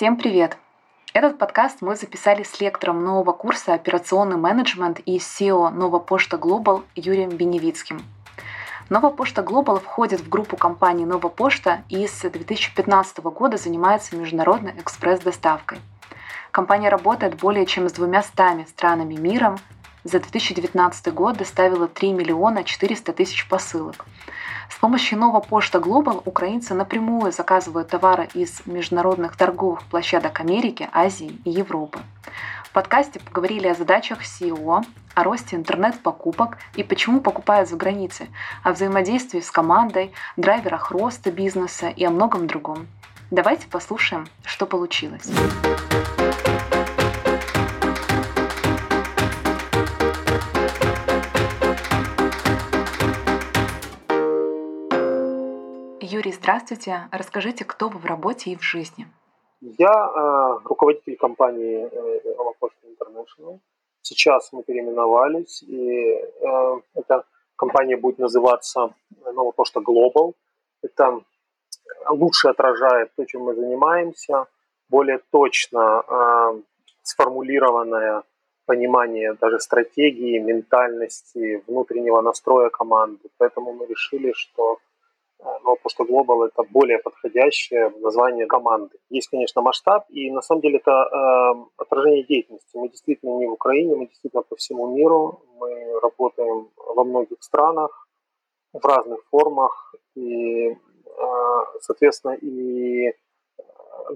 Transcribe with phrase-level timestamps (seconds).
[0.00, 0.56] Всем привет!
[1.12, 7.28] Этот подкаст мы записали с лектором нового курса «Операционный менеджмент» и SEO «Новопошта Глобал» Юрием
[7.28, 8.00] Беневицким.
[8.88, 14.72] Нова Пошта Глобал входит в группу компаний Нова Пошта и с 2015 года занимается международной
[14.78, 15.80] экспресс-доставкой.
[16.50, 19.58] Компания работает более чем с двумя странами мира.
[20.02, 24.06] За 2019 год доставила 3 миллиона 400 тысяч посылок.
[24.70, 31.38] С помощью Нова Пошта Глобал украинцы напрямую заказывают товары из международных торговых площадок Америки, Азии
[31.44, 31.98] и Европы.
[32.64, 34.84] В подкасте поговорили о задачах SEO,
[35.14, 38.30] о росте интернет-покупок и почему покупают за границей,
[38.62, 42.86] о взаимодействии с командой, драйверах роста бизнеса и о многом другом.
[43.30, 45.28] Давайте послушаем, что получилось.
[56.40, 57.08] Здравствуйте.
[57.12, 59.06] Расскажите, кто вы в работе и в жизни?
[59.60, 63.58] Я э, руководитель компании э, Holocaust International.
[64.02, 67.24] Сейчас мы переименовались, и э, эта
[67.56, 68.94] компания будет называться
[69.34, 70.32] Новая Пошта Global.
[70.82, 71.20] Это
[72.08, 74.46] лучше отражает то, чем мы занимаемся,
[74.88, 76.62] более точно э,
[77.02, 78.22] сформулированное
[78.64, 83.28] понимание даже стратегии, ментальности, внутреннего настроя команды.
[83.36, 84.78] Поэтому мы решили, что
[85.42, 88.98] но Posta Global это более подходящее название команды.
[89.08, 92.76] Есть, конечно, масштаб, и на самом деле это э, отражение деятельности.
[92.76, 95.42] Мы действительно не в Украине, мы действительно по всему миру.
[95.58, 98.06] Мы работаем во многих странах,
[98.72, 100.76] в разных формах, и, э,
[101.80, 103.14] соответственно, и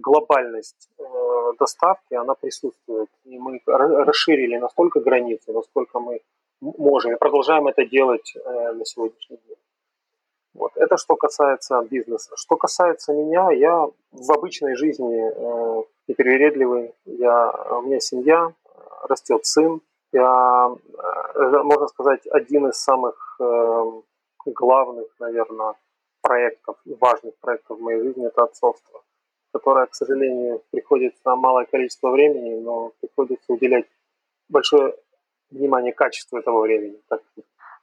[0.00, 1.04] глобальность э,
[1.58, 3.08] доставки, она присутствует.
[3.24, 6.20] И мы расширили настолько границы, насколько мы
[6.60, 9.56] можем, и продолжаем это делать э, на сегодняшний день.
[10.54, 10.72] Вот.
[10.76, 12.32] Это что касается бизнеса.
[12.36, 16.94] Что касается меня, я в обычной жизни э, непривередливый.
[17.04, 18.52] Я, у меня семья,
[19.08, 19.80] растет сын.
[20.12, 20.70] Я,
[21.34, 23.84] э, можно сказать, один из самых э,
[24.46, 25.74] главных, наверное,
[26.22, 29.02] проектов, важных проектов в моей жизни– это отцовство,
[29.52, 33.86] которое, к сожалению, приходится на малое количество времени, но приходится уделять
[34.48, 34.94] большое
[35.50, 36.98] внимание качеству этого времени.
[37.08, 37.22] Так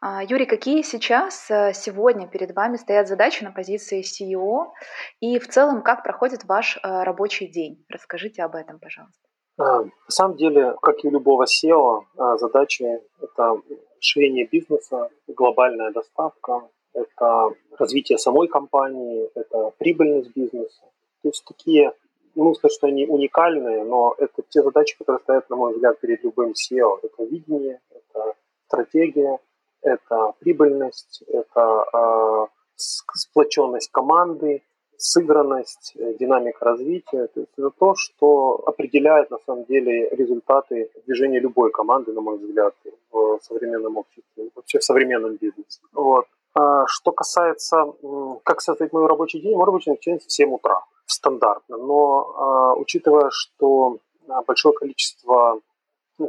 [0.03, 4.72] Юрий, какие сейчас, э, сегодня перед вами стоят задачи на позиции CEO
[5.19, 7.85] и в целом как проходит ваш э, рабочий день?
[7.88, 9.22] Расскажите об этом, пожалуйста.
[9.59, 13.62] А, на самом деле, как и у любого SEO, а, задачи– это
[13.97, 20.81] расширение бизнеса, глобальная доставка, это развитие самой компании, это прибыльность бизнеса.
[21.22, 21.94] То есть такие,
[22.33, 26.23] могу сказать, что они уникальные, но это те задачи, которые стоят, на мой взгляд, перед
[26.23, 26.97] любым SEO.
[27.03, 28.33] Это видение, это
[28.66, 29.38] стратегия–
[29.81, 34.62] это прибыльность, это э, сплоченность команды,
[34.97, 37.28] сыгранность, э, динамика развития.
[37.28, 42.38] То есть это то, что определяет на самом деле результаты движения любой команды, на мой
[42.38, 42.74] взгляд,
[43.12, 45.81] в современном обществе, вообще в современном бизнесе.
[45.94, 46.25] Вот.
[46.53, 47.94] А что касается,
[48.44, 51.78] как состоит мой рабочий день, мой рабочий день начинается в 7 утра, стандартно.
[51.78, 53.98] Но а, учитывая, что
[54.46, 55.59] большое количество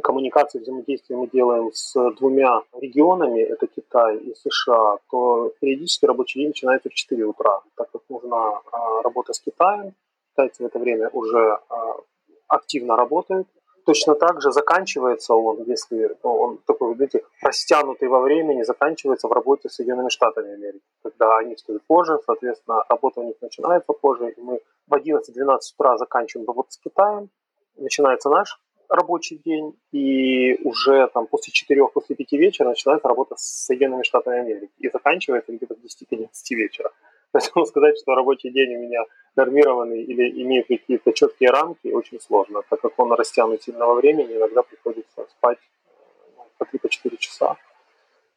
[0.01, 6.49] коммуникации, взаимодействия мы делаем с двумя регионами, это Китай и США, то периодически рабочий день
[6.49, 9.93] начинается в 4 утра, так как нужна а, работа с Китаем.
[10.31, 11.95] Китайцы в это время уже а,
[12.47, 13.47] активно работают.
[13.85, 19.31] Точно так же заканчивается он, если ну, он такой, видите, растянутый во времени, заканчивается в
[19.33, 20.83] работе с Соединенными Штатами Америки.
[21.03, 25.97] Когда они встают позже, соответственно, работа у них начинается позже, и мы в 11-12 утра
[25.97, 27.29] заканчиваем работу с Китаем,
[27.75, 28.59] начинается наш
[28.93, 34.39] рабочий день, и уже там после 4 после 5 вечера начинается работа с Соединенными Штатами
[34.39, 36.91] Америки и заканчивается где-то в 10-11 вечера.
[37.31, 39.03] Поэтому сказать, что рабочий день у меня
[39.35, 44.61] нормированный или имеет какие-то четкие рамки, очень сложно, так как он растянут сильного времени, иногда
[44.61, 45.57] приходится спать
[46.37, 47.57] ну, по 3-4 часа.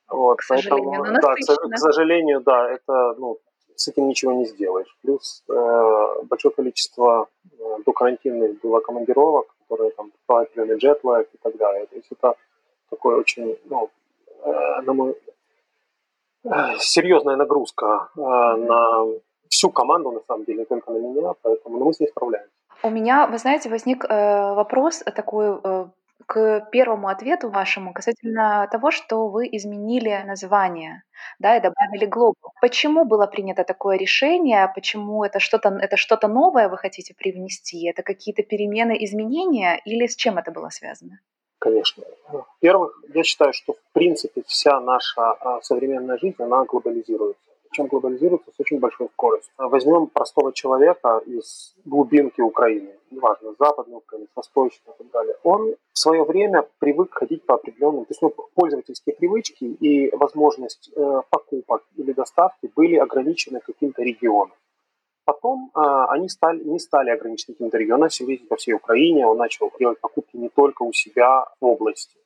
[0.09, 3.39] Вот, к поэтому, сожалению, да, к, к сожалению, да, это, ну,
[3.75, 4.97] с этим ничего не сделаешь.
[5.03, 11.86] Плюс э, большое количество э, докарантинных было командировок, которые там определенный джетлаг и так далее.
[11.86, 12.34] То есть это
[12.91, 13.91] такой очень, ну,
[14.45, 15.15] э, на мой,
[16.45, 19.07] э, серьезная нагрузка э, на
[19.48, 22.51] всю команду, на самом деле, только на меня, поэтому ну, мы с ней справляемся.
[22.83, 25.86] У меня, вы знаете, возник э, вопрос такой э,
[26.24, 31.03] к первому ответу вашему касательно того, что вы изменили название,
[31.39, 32.51] да, и добавили Global.
[32.60, 34.71] Почему было принято такое решение?
[34.74, 37.86] Почему это что-то это что-то новое вы хотите привнести?
[37.86, 41.21] Это какие-то перемены, изменения или с чем это было связано?
[41.59, 42.04] Конечно.
[42.28, 47.46] Во-первых, я считаю, что в принципе вся наша а, современная жизнь, она глобализируется.
[47.77, 49.53] Чем глобализируется с очень большой скоростью.
[49.59, 55.37] Возьмем простого человека из глубинки Украины, неважно, западной Украины, восточной и так далее.
[55.43, 60.91] Он в свое время привык ходить по определенным, то есть ну, пользовательские привычки и возможность
[60.97, 64.57] э, покупок или доставки были ограничены каким-то регионом.
[65.25, 69.37] Потом э, они стали, не стали ограничены каким-то регионом, все ездить по всей Украине, он
[69.37, 72.17] начал делать покупки не только у себя в области.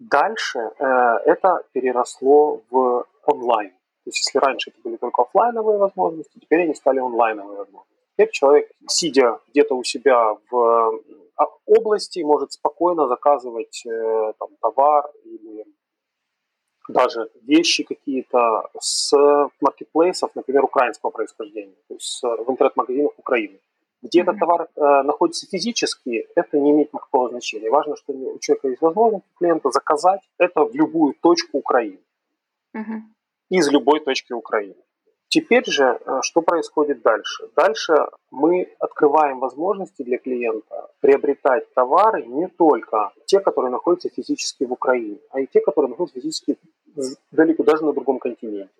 [0.00, 0.84] Дальше э,
[1.26, 3.72] это переросло в онлайн.
[4.10, 7.96] То есть если раньше это были только офлайновые возможности, теперь они стали онлайновые возможности.
[8.14, 11.00] Теперь человек, сидя где-то у себя в
[11.36, 15.64] а, области, может спокойно заказывать э, там, товар или
[16.88, 19.12] даже вещи какие-то с
[19.60, 23.60] маркетплейсов, например, украинского происхождения, то есть в интернет-магазинах Украины.
[24.02, 27.70] Где этот товар э, находится физически, это не имеет никакого значения.
[27.70, 32.00] Важно, что у человека есть возможность клиента заказать это в любую точку Украины.
[32.74, 33.02] Mm-hmm.
[33.50, 34.76] Из любой точки Украины.
[35.28, 37.48] Теперь же, э, что происходит дальше?
[37.56, 37.94] Дальше
[38.30, 45.18] мы открываем возможности для клиента приобретать товары не только те, которые находятся физически в Украине,
[45.30, 46.58] а и те, которые находятся физически
[47.32, 48.70] далеко, даже на другом континенте.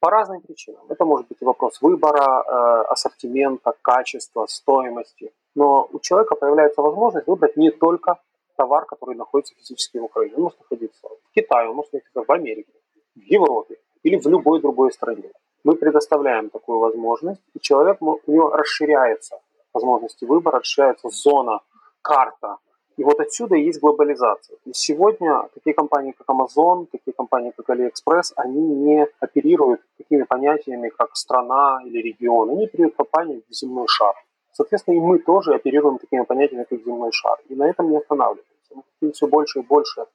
[0.00, 0.84] По разным причинам.
[0.90, 5.32] Это может быть вопрос выбора, э, ассортимента, качества, стоимости.
[5.54, 8.18] Но у человека появляется возможность выбрать не только
[8.56, 10.36] товар, который находится физически в Украине.
[10.36, 12.72] Он может находиться в Китае, он может находиться в Америке,
[13.16, 15.30] в Европе или в любой другой стране.
[15.64, 19.40] Мы предоставляем такую возможность, и человек, у него расширяется
[19.72, 21.60] возможности выбора, расширяется зона,
[22.02, 22.58] карта
[22.96, 24.56] и вот отсюда и есть глобализация.
[24.64, 30.90] И сегодня такие компании, как Amazon, такие компании, как AliExpress, они не оперируют такими понятиями,
[30.90, 32.50] как страна или регион.
[32.50, 34.14] Они оперируют компании в земной шар.
[34.52, 37.38] Соответственно, и мы тоже оперируем такими понятиями, как земной шар.
[37.48, 38.74] И на этом не останавливаемся.
[38.74, 40.06] Мы хотим все больше и больше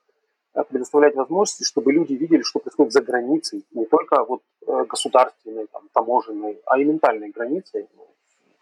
[0.69, 5.83] предоставлять возможности, чтобы люди видели, что происходит за границей, не только вот э, государственной, там,
[5.93, 7.87] таможенной, а и ментальной границей,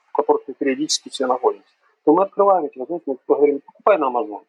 [0.09, 4.05] в которых мы периодически все находимся то мы открываем эти возможности, мы говорим, покупай на
[4.05, 4.41] Amazon,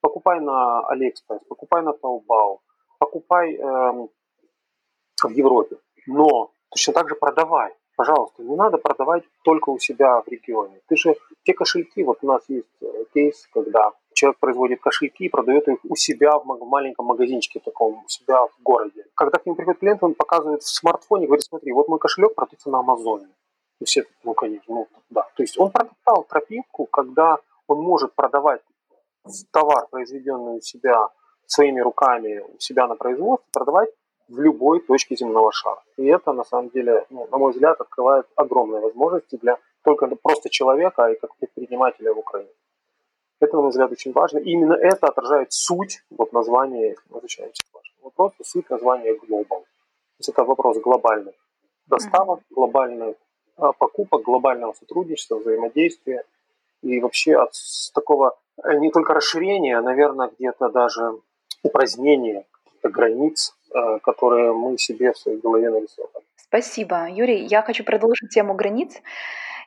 [0.00, 2.58] покупай на AliExpress, покупай на Taobao,
[2.98, 4.08] покупай эм,
[5.22, 5.76] в Европе,
[6.08, 7.72] но точно так же продавай.
[7.94, 10.80] Пожалуйста, не надо продавать только у себя в регионе.
[10.88, 15.28] Ты же те кошельки, вот у нас есть э, кейс, когда человек производит кошельки и
[15.28, 19.04] продает их у себя в маленьком магазинчике таком, у себя в городе.
[19.14, 22.70] Когда к нему приходит клиент, он показывает в смартфоне, говорит, смотри, вот мой кошелек продается
[22.70, 23.28] на Амазоне.
[23.80, 25.28] И все, ну, конечно, ну, да.
[25.36, 27.36] То есть он протоптал тропинку, когда
[27.66, 28.62] он может продавать
[29.52, 31.08] товар, произведенный у себя
[31.46, 33.90] своими руками, у себя на производстве, продавать
[34.28, 35.82] в любой точке земного шара.
[35.98, 40.48] И это, на самом деле, ну, на мой взгляд, открывает огромные возможности для только просто
[40.48, 42.50] человека, а и как предпринимателя в Украине.
[43.40, 44.38] Это, на мой взгляд, очень важно.
[44.38, 47.50] И именно это отражает суть вот названия, к вашему
[48.02, 49.60] вопросу, суть названия Global.
[49.60, 51.34] То есть это вопрос глобальных
[51.86, 52.54] доставок, mm-hmm.
[52.54, 53.16] глобальных
[53.56, 56.24] а, покупок, глобального сотрудничества, взаимодействия
[56.82, 57.52] и вообще от
[57.94, 61.20] такого э, не только расширения, а, наверное, где-то даже
[61.62, 62.44] упразднения
[62.82, 66.24] границ, э, которые мы себе в своей голове нарисовали.
[66.36, 67.08] Спасибо.
[67.10, 68.94] Юрий, я хочу продолжить тему границ.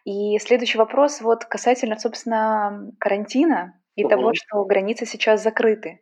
[0.10, 4.10] И следующий вопрос вот касательно, собственно, карантина и угу.
[4.10, 6.02] того, что границы сейчас закрыты.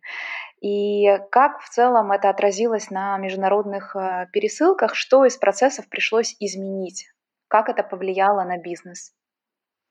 [0.61, 7.07] И как в целом это отразилось на международных э, пересылках, что из процессов пришлось изменить?
[7.49, 9.13] Как это повлияло на бизнес?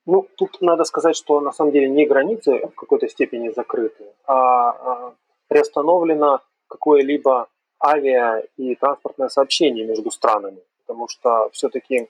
[0.07, 4.70] Ну, тут надо сказать, что на самом деле не границы в какой-то степени закрыты, а,
[4.70, 5.15] а
[5.49, 7.49] приостановлено какое-либо
[7.85, 12.06] авиа и транспортное сообщение между странами, потому что все-таки э,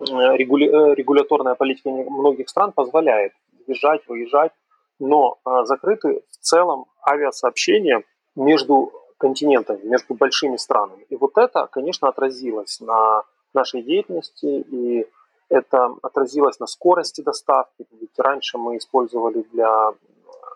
[0.00, 0.66] регуля...
[0.66, 3.32] Э, регуляторная политика многих стран позволяет
[3.66, 4.52] въезжать, выезжать,
[4.98, 8.02] но а, закрыты в целом авиасообщения
[8.34, 11.04] между континентами, между большими странами.
[11.10, 13.22] И вот это, конечно, отразилось на
[13.54, 15.06] нашей деятельности, и
[15.48, 17.86] это отразилось на скорости доставки.
[18.00, 19.92] Ведь раньше мы использовали для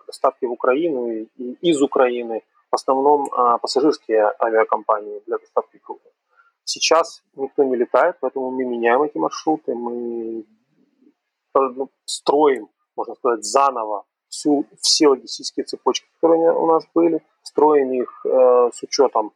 [0.07, 1.27] доставки в Украину и
[1.61, 6.11] из Украины в основном а, пассажирские авиакомпании для доставки груза.
[6.65, 10.45] Сейчас никто не летает, поэтому мы меняем эти маршруты, мы
[11.55, 18.25] ну, строим, можно сказать, заново всю, все логистические цепочки, которые у нас были, строим их
[18.25, 19.33] э, с учетом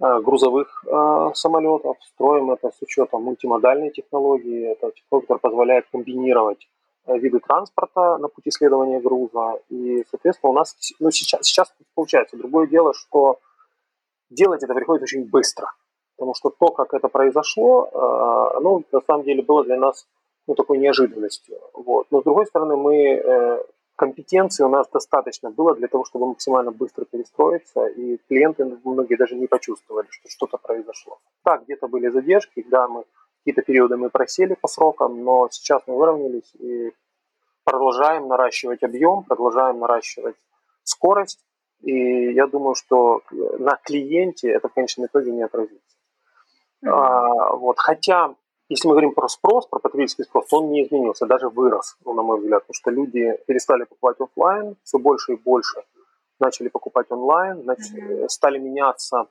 [0.00, 1.96] Э, грузовых э, самолетов.
[2.02, 4.72] Строим это с учетом мультимодальной технологии.
[4.72, 6.68] Это технология, которая позволяет комбинировать
[7.06, 9.60] э, виды транспорта на пути следования груза.
[9.68, 12.36] И, соответственно, у нас ну, сейчас, сейчас получается.
[12.36, 13.38] Другое дело, что
[14.30, 15.72] делать это приходится очень быстро.
[16.24, 17.90] Потому что то, как это произошло,
[18.62, 20.06] ну, на самом деле было для нас
[20.46, 21.58] ну, такой неожиданностью.
[21.74, 22.06] Вот.
[22.10, 23.60] Но, с другой стороны, мы
[23.94, 29.34] компетенции у нас достаточно было для того, чтобы максимально быстро перестроиться, и клиенты многие даже
[29.34, 31.18] не почувствовали, что что-то произошло.
[31.44, 33.04] Да, где-то были задержки, да, мы
[33.40, 36.90] какие-то периоды мы просели по срокам, но сейчас мы выровнялись и
[37.64, 40.36] продолжаем наращивать объем, продолжаем наращивать
[40.84, 41.44] скорость,
[41.82, 43.20] и я думаю, что
[43.58, 45.93] на клиенте это в конечном итоге не отразится.
[46.86, 47.78] А, вот.
[47.78, 48.34] Хотя
[48.68, 52.22] если мы говорим про спрос, про потребительский спрос, он не изменился, даже вырос, ну, на
[52.22, 55.82] мой взгляд, потому что люди перестали покупать офлайн, все больше и больше
[56.40, 58.28] начали покупать онлайн, значит, mm-hmm.
[58.28, 59.28] стали меняться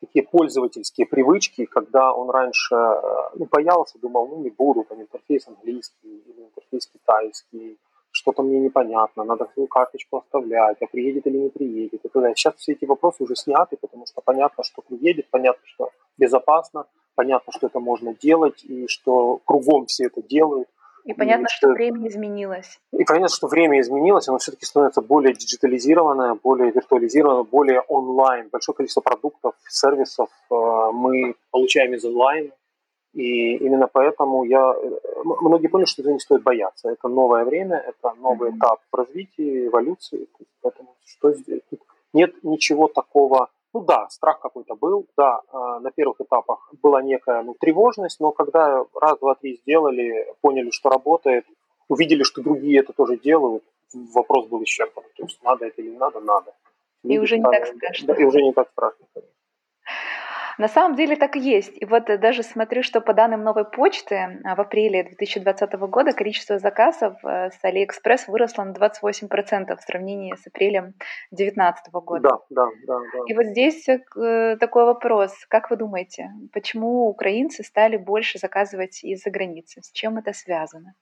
[0.00, 5.48] такие пользовательские привычки, когда он раньше э, ну, боялся, думал, ну не буду, там интерфейс
[5.48, 7.78] английский или интерфейс китайский,
[8.18, 12.04] что-то мне непонятно, надо свою карточку оставлять, а приедет или не приедет.
[12.04, 12.34] И далее.
[12.34, 16.84] Сейчас все эти вопросы уже сняты, потому что понятно, что приедет, понятно, что безопасно,
[17.14, 20.68] понятно, что это можно делать, и что кругом все это делают.
[21.04, 22.80] И понятно, и, что, что время изменилось.
[22.92, 28.48] И понятно, что время изменилось, оно все-таки становится более диджитализированное, более виртуализированное, более онлайн.
[28.50, 30.54] Большое количество продуктов, сервисов э,
[30.92, 32.50] мы получаем из онлайна.
[33.14, 34.74] И именно поэтому я...
[34.74, 36.90] Э, многие поняли, что это не стоит бояться.
[36.90, 40.28] Это новое время, это новый этап в развитии, эволюции.
[40.62, 41.62] Поэтому что здесь?
[42.12, 47.42] Нет ничего такого ну да, страх какой-то был, да, а, на первых этапах была некая
[47.42, 51.44] ну, тревожность, но когда раз, два, три сделали, поняли, что работает,
[51.88, 53.62] увидели, что другие это тоже делают,
[53.92, 55.04] вопрос был исчерпан.
[55.16, 56.54] То есть надо это или не надо, надо.
[57.04, 58.06] И Люди уже не так страшно.
[58.06, 59.34] Да, и уже не так страшно, конечно.
[60.58, 61.80] На самом деле так и есть.
[61.80, 66.12] И вот э, даже смотрю, что по данным Новой почты а, в апреле 2020 года
[66.12, 70.94] количество заказов э, с Алиэкспресс выросло на 28% в сравнении с апрелем
[71.30, 72.28] 2019 года.
[72.28, 73.18] Да, да, да, да.
[73.28, 75.32] И вот здесь э, такой вопрос.
[75.48, 79.80] Как вы думаете, почему украинцы стали больше заказывать из-за границы?
[79.80, 80.94] С чем это связано?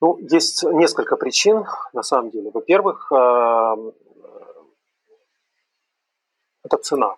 [0.00, 2.50] Ну, есть несколько причин, на самом деле.
[2.50, 3.12] Во-первых,
[6.64, 7.16] это цена.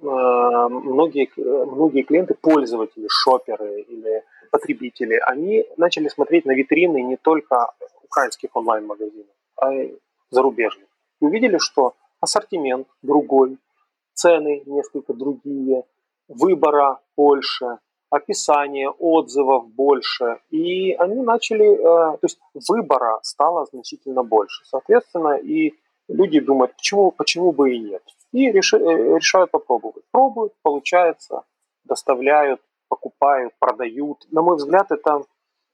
[0.00, 7.72] Э, многие, многие клиенты, пользователи, шоперы или потребители, они начали смотреть на витрины не только
[8.04, 9.98] украинских онлайн-магазинов, а и
[10.30, 10.86] зарубежных.
[11.20, 13.58] И увидели, что ассортимент другой,
[14.14, 15.84] цены несколько другие,
[16.28, 17.78] выбора больше,
[18.10, 20.38] описание отзывов больше.
[20.50, 22.38] И они начали, э, то есть
[22.68, 24.64] выбора стало значительно больше.
[24.64, 25.74] Соответственно, и
[26.08, 28.02] люди думают, почему, почему бы и нет
[28.32, 30.04] и э, решают попробовать.
[30.10, 31.44] Пробуют, получается,
[31.84, 34.26] доставляют, покупают, продают.
[34.30, 35.24] На мой взгляд, это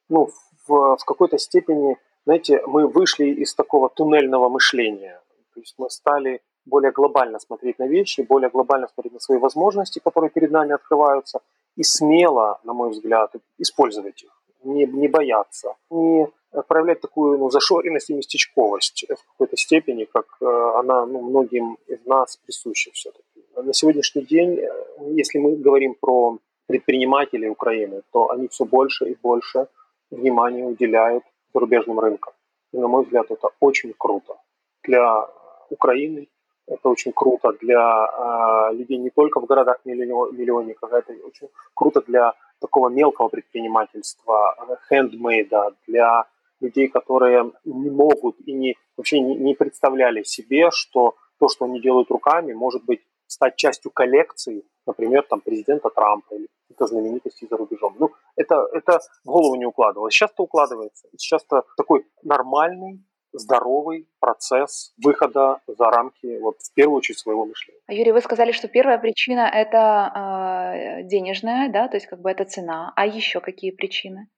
[0.09, 0.29] ну,
[0.67, 5.21] в, в какой-то степени, знаете, мы вышли из такого туннельного мышления.
[5.55, 10.01] То есть мы стали более глобально смотреть на вещи, более глобально смотреть на свои возможности,
[10.05, 11.41] которые перед нами открываются,
[11.77, 16.29] и смело, на мой взгляд, использовать их, не, не бояться, не
[16.63, 20.45] проявлять такую ну, зашоренность и местечковость в какой-то степени, как э,
[20.79, 23.25] она ну, многим из нас присуща все-таки.
[23.57, 24.69] На сегодняшний день, э,
[25.11, 29.67] если мы говорим про предпринимателей Украины, то они все больше и больше
[30.11, 32.33] внимания уделяют зарубежным рынкам.
[32.73, 34.37] И, на мой взгляд, это очень круто
[34.85, 35.29] для
[35.71, 36.29] Украины,
[36.67, 42.33] это очень круто для э, людей не только в городах миллионниках, это очень круто для
[42.61, 44.55] такого мелкого предпринимательства,
[44.89, 46.25] хендмейда, для
[46.61, 51.81] людей, которые не могут и не, вообще не, не представляли себе, что то, что они
[51.81, 57.57] делают руками, может быть стать частью коллекции, например, там, президента Трампа или каких-то знаменитостей за
[57.57, 57.97] рубежом.
[57.99, 60.15] Ну, это, это в голову не укладывалось.
[60.15, 61.09] Сейчас-то укладывается.
[61.17, 67.81] Сейчас-то такой нормальный, здоровый процесс выхода за рамки, вот, в первую очередь, своего мышления.
[67.87, 72.31] А, Юрий, вы сказали, что первая причина– это э, денежная, да, то есть как бы
[72.31, 72.93] это цена.
[72.97, 74.29] А еще какие причины?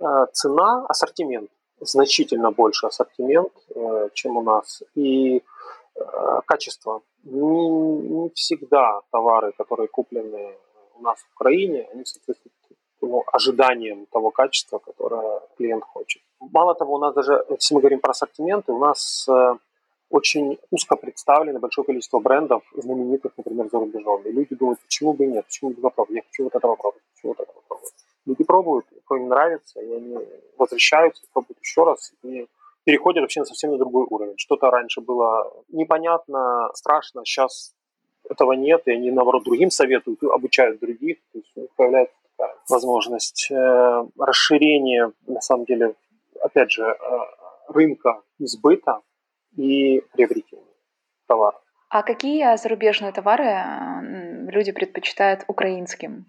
[0.00, 4.82] Э, цена, ассортимент значительно больше ассортимент, э, чем у нас.
[4.94, 5.42] И
[5.94, 7.02] э, качество.
[7.24, 10.56] Не, не всегда товары, которые куплены
[10.96, 12.54] у нас в Украине, они соответствуют
[13.06, 16.22] ну, ожиданиям того качества, которое клиент хочет.
[16.40, 19.54] Мало того, у нас даже, если мы говорим про ассортименты, у нас э,
[20.10, 24.22] очень узко представлено большое количество брендов, знаменитых, например, за рубежом.
[24.22, 26.68] И люди думают, почему бы и нет, почему бы не попробовать, я хочу вот это
[26.68, 27.94] попробовать, хочу вот это попробовать.
[28.26, 30.18] Люди пробуют, им нравится, и они
[30.58, 32.46] возвращаются, пробуют еще раз, и
[32.84, 34.34] переходят вообще на совсем на другой уровень.
[34.36, 37.74] Что-то раньше было непонятно, страшно, сейчас
[38.28, 42.23] этого нет, и они, наоборот, другим советуют, обучают других, то есть появляется такая
[42.68, 45.94] возможность э, расширения, на самом деле,
[46.40, 46.94] опять же, э,
[47.68, 49.00] рынка сбыта
[49.56, 50.62] и приобретения
[51.26, 51.60] товаров.
[51.88, 56.26] А какие зарубежные товары люди предпочитают украинским?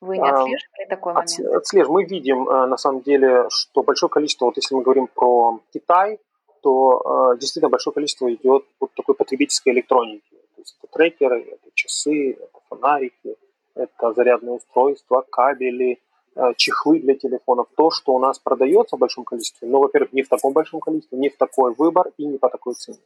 [0.00, 1.40] Вы не отслеживали такой момент?
[1.56, 1.92] Отслеживаем.
[1.92, 6.20] Мы видим, э, на самом деле, что большое количество, вот если мы говорим про Китай,
[6.62, 10.36] то э, действительно большое количество идет вот такой потребительской электроники.
[10.54, 13.36] То есть это трекеры, это часы, это фонарики,
[13.78, 16.00] это зарядные устройства, кабели,
[16.36, 17.68] э, чехлы для телефонов.
[17.76, 21.18] То, что у нас продается в большом количестве, но, во-первых, не в таком большом количестве,
[21.18, 22.98] не в такой выбор и не по такой цене.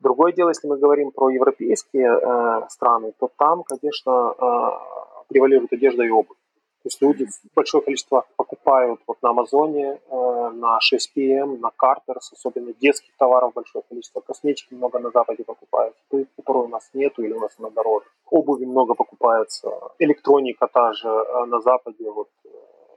[0.00, 6.02] Другое дело, если мы говорим про европейские э, страны, то там, конечно, э, превалирует одежда
[6.02, 6.41] и обувь.
[6.82, 12.72] То есть люди большое количество покупают вот на Амазоне, э, на 6PM, на Carter's, особенно
[12.72, 15.94] детских товаров большое количество, косметики много на Западе покупают,
[16.36, 18.06] которой у нас нету или у нас она дороже.
[18.30, 19.70] Обуви много покупается,
[20.00, 22.48] электроника та же э, на Западе, вот, э,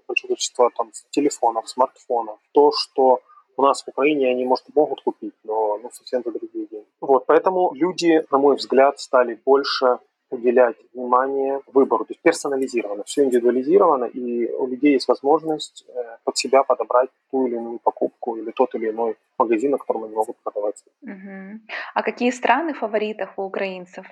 [0.07, 2.39] большое количество там телефонов, смартфонов.
[2.53, 3.19] То, что
[3.57, 6.87] у нас в Украине они, может, могут купить, но ну, совсем за другие деньги.
[7.01, 9.99] Вот, поэтому люди, на мой взгляд, стали больше
[10.35, 16.37] уделять внимание выбору, то есть персонализировано, все индивидуализировано, и у людей есть возможность э, под
[16.37, 20.37] себя подобрать ту или иную покупку или тот или иной магазин, на котором они могут
[20.43, 20.83] продавать.
[21.01, 21.59] Угу.
[21.93, 24.05] А какие страны фаворитов у украинцев?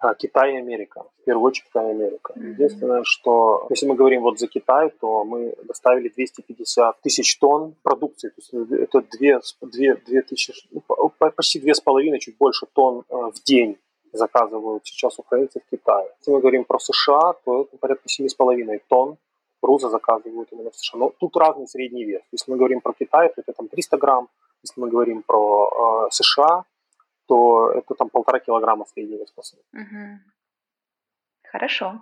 [0.00, 1.04] А, Китай и Америка.
[1.20, 2.32] В первую очередь Китай и Америка.
[2.32, 2.50] Mm-hmm.
[2.52, 8.30] Единственное, что если мы говорим вот за Китай, то мы доставили 250 тысяч тонн продукции.
[8.30, 10.82] То есть это 2, 2, 2 тысячи, ну,
[11.18, 13.76] почти 2,5, чуть больше тонн э, в день
[14.12, 16.10] заказывают сейчас украинцы в Китае.
[16.18, 19.16] Если мы говорим про США, то это порядка 7,5 тонн
[19.62, 20.98] груза заказывают именно в США.
[20.98, 22.22] Но тут разный средний вес.
[22.32, 24.28] Если мы говорим про Китай, то это там 300 грамм.
[24.62, 26.64] Если мы говорим про э, США,
[27.26, 29.32] то это там полтора килограмма средний вес.
[29.72, 30.18] Угу.
[31.44, 32.00] Хорошо.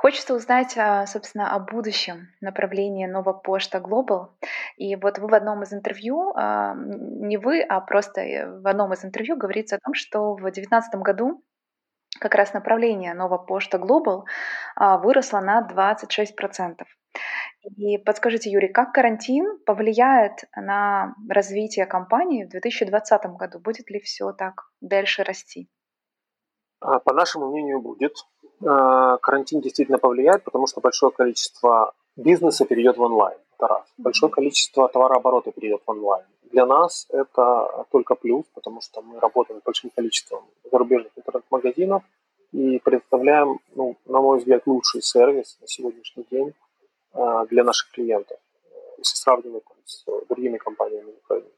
[0.00, 4.28] Хочется узнать, а, собственно, о будущем направлении Нова Почта Global.
[4.76, 8.92] И вот вы в одном из интервью, а, не вы, а просто э, в одном
[8.92, 11.42] из интервью говорится о том, что в 2019 году
[12.20, 14.22] как раз направление Нова Почта Global
[14.76, 16.84] а, выросло на 26%.
[17.76, 23.58] И подскажите, Юрий, как карантин повлияет на развитие компании в 2020 году?
[23.58, 25.68] Будет ли все так дальше расти?
[26.78, 28.12] По нашему мнению, будет.
[28.60, 33.38] Э, карантин действительно повлияет, потому что большое количество бизнеса перейдет в онлайн.
[33.56, 33.86] Это раз.
[33.96, 36.24] Большое количество товарооборота перейдет в онлайн.
[36.50, 42.02] Для нас это только плюс, потому что мы работаем с большим количеством зарубежных интернет-магазинов
[42.52, 46.54] и предоставляем, ну, на мой взгляд, лучший сервис на сегодняшний день
[47.14, 48.38] э, для наших клиентов,
[48.96, 51.50] если сравнивать с другими компаниями в Украине.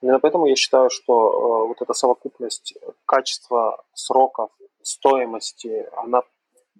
[0.00, 4.50] Именно поэтому я считаю, что э, вот эта совокупность качества, сроков,
[4.82, 6.22] стоимости, она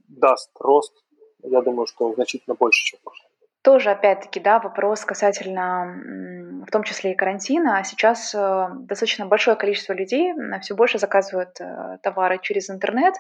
[0.09, 0.95] даст рост,
[1.43, 3.29] я думаю, что значительно больше, чем в прошлом.
[3.63, 7.83] Тоже, опять-таки, да, вопрос касательно, в том числе и карантина.
[7.85, 13.15] Сейчас э, достаточно большое количество людей все больше заказывают э, товары через интернет.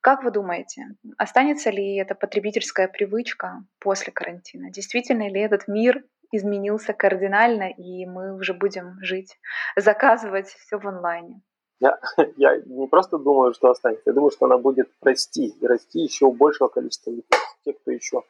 [0.00, 4.70] Как вы думаете, останется ли эта потребительская привычка после карантина?
[4.70, 9.38] Действительно ли этот мир изменился кардинально, и мы уже будем жить,
[9.76, 11.40] заказывать все в онлайне?
[11.82, 11.98] Я,
[12.36, 16.26] я не просто думаю, что останется, я думаю, что она будет расти, и расти еще
[16.26, 17.24] у большего количества людей.
[17.64, 18.22] Те, кто еще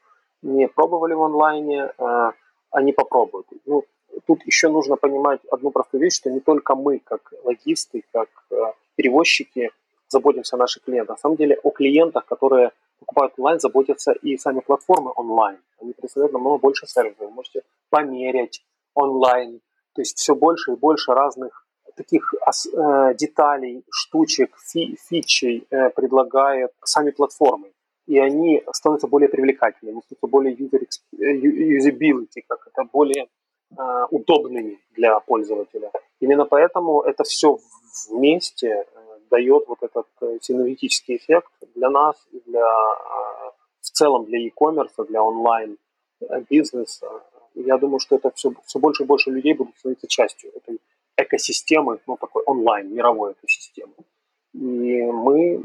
[0.42, 2.30] не пробовали в онлайне, э,
[2.70, 3.46] они попробуют.
[3.66, 3.84] Ну,
[4.26, 8.54] тут еще нужно понимать одну простую вещь, что не только мы, как логисты, как э,
[8.96, 9.70] перевозчики,
[10.08, 11.16] заботимся о наших клиентах.
[11.16, 15.58] На самом деле о клиентах, которые покупают онлайн, заботятся и сами платформы онлайн.
[15.80, 17.20] Они представляют намного больше сервисов.
[17.20, 19.60] Вы можете померять онлайн.
[19.94, 21.61] То есть все больше и больше разных
[21.94, 27.72] таких э, деталей, штучек, фи, фичей э, предлагает сами платформы.
[28.06, 30.84] И они становятся более привлекательными, становятся более user,
[31.18, 31.34] э,
[31.78, 33.26] usability, как это более
[34.10, 35.90] удобными для пользователя.
[36.20, 37.58] Именно поэтому это все
[38.10, 38.84] вместе
[39.30, 40.06] дает вот этот
[40.42, 42.66] синергетический эффект для нас и для,
[43.80, 45.78] в целом для e-commerce, для онлайн
[46.50, 47.08] бизнеса.
[47.54, 50.78] Я думаю, что это все, все больше и больше людей будут становиться частью этой
[51.16, 53.92] экосистемы, ну, такой онлайн, мировой экосистемы.
[54.54, 55.64] И мы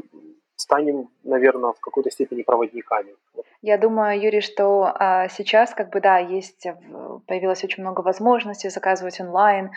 [0.56, 3.14] станем, наверное, в какой-то степени проводниками.
[3.62, 6.66] Я думаю, Юрий, что а, сейчас, как бы, да, есть,
[7.26, 9.70] появилось очень много возможностей заказывать онлайн,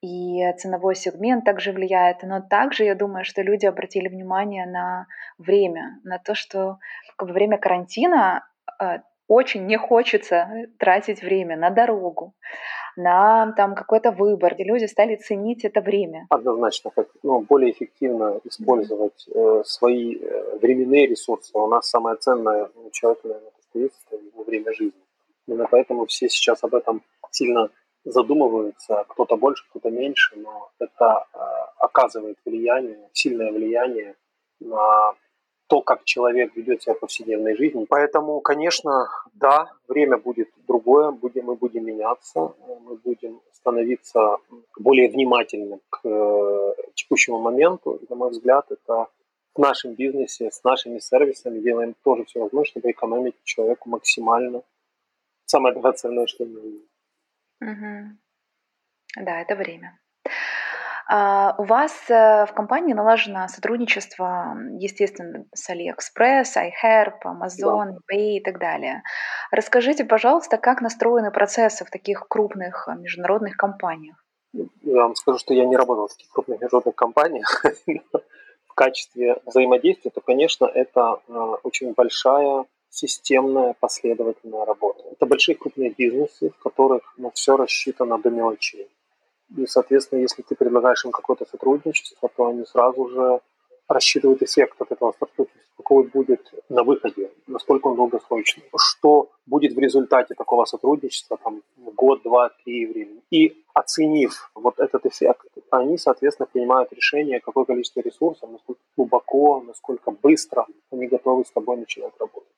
[0.00, 5.06] и ценовой сегмент также влияет, но также я думаю, что люди обратили внимание на
[5.38, 6.78] время, на то, что
[7.18, 8.46] во время карантина
[8.78, 12.34] а, очень не хочется тратить время на дорогу,
[12.98, 16.26] на там какой-то выбор, где люди стали ценить это время.
[16.30, 21.56] Однозначно, как ну, более эффективно использовать э, свои э, временные ресурсы.
[21.56, 25.00] У нас самое ценное у человека, наверное, что есть, это его время жизни.
[25.46, 27.70] Именно поэтому все сейчас об этом сильно
[28.04, 31.38] задумываются, кто-то больше, кто-то меньше, но это э,
[31.78, 34.16] оказывает влияние, сильное влияние
[34.60, 35.14] на
[35.68, 37.84] то, как человек ведет себя в повседневной жизни.
[37.88, 42.54] Поэтому, конечно, да, время будет другое, будем, мы будем меняться,
[42.84, 44.38] мы будем становиться
[44.78, 47.96] более внимательным к э, текущему моменту.
[47.96, 49.06] И, на мой взгляд, это
[49.54, 54.62] в нашем бизнесе, с нашими сервисами делаем тоже все возможное, чтобы экономить человеку максимально
[55.44, 56.90] самое драгоценное, что него есть.
[57.60, 59.24] Угу.
[59.24, 59.98] Да, это время.
[61.10, 68.14] А, у вас э, в компании налажено сотрудничество, естественно, с AliExpress, iHerb, Amazon, да.
[68.14, 69.02] eBay и так далее.
[69.50, 74.22] Расскажите, пожалуйста, как настроены процессы в таких крупных э, международных компаниях?
[74.52, 77.64] Я вам скажу, что я не работал в таких крупных международных компаниях.
[78.66, 85.04] в качестве взаимодействия, то, конечно, это э, очень большая системная последовательная работа.
[85.10, 88.88] Это большие крупные бизнесы, в которых ну, все рассчитано до мелочей.
[89.56, 93.40] И, соответственно, если ты предлагаешь им какое-то сотрудничество, то они сразу же
[93.88, 99.78] рассчитывают эффект от этого сотрудничества, какой будет на выходе, насколько он долгосрочный, что будет в
[99.78, 103.22] результате такого сотрудничества, там, год, два, три времени.
[103.30, 110.10] И оценив вот этот эффект, они, соответственно, принимают решение, какое количество ресурсов, насколько глубоко, насколько
[110.10, 112.52] быстро они готовы с тобой начинать работать.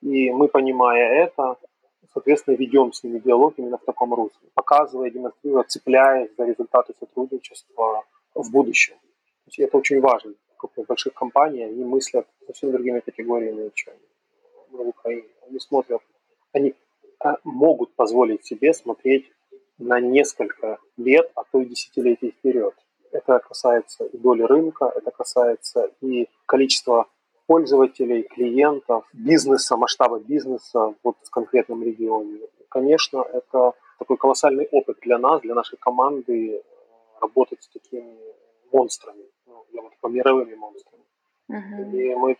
[0.00, 1.56] И мы, понимая это,
[2.12, 8.04] соответственно, ведем с ними диалог именно в таком русле, показывая, демонстрируя, цепляясь за результаты сотрудничества
[8.34, 8.94] в будущем.
[8.94, 10.34] То есть это очень важно.
[10.58, 13.94] В больших компаниях они мыслят совсем другими категориями, чем
[14.70, 15.28] в Украине.
[15.48, 16.00] Они смотрят,
[16.52, 16.74] они
[17.18, 19.30] а, могут позволить себе смотреть
[19.78, 22.74] на несколько лет, а то и десятилетий вперед.
[23.10, 27.08] Это касается и доли рынка, это касается и количества
[27.46, 32.40] пользователей, клиентов, бизнеса, масштаба бизнеса вот в конкретном регионе.
[32.68, 36.62] Конечно, это такой колоссальный опыт для нас, для нашей команды э,
[37.20, 38.16] работать с такими
[38.72, 41.04] монстрами, ну, я вот по мировыми монстрами.
[41.50, 41.92] Uh-huh.
[41.92, 42.36] И мы э,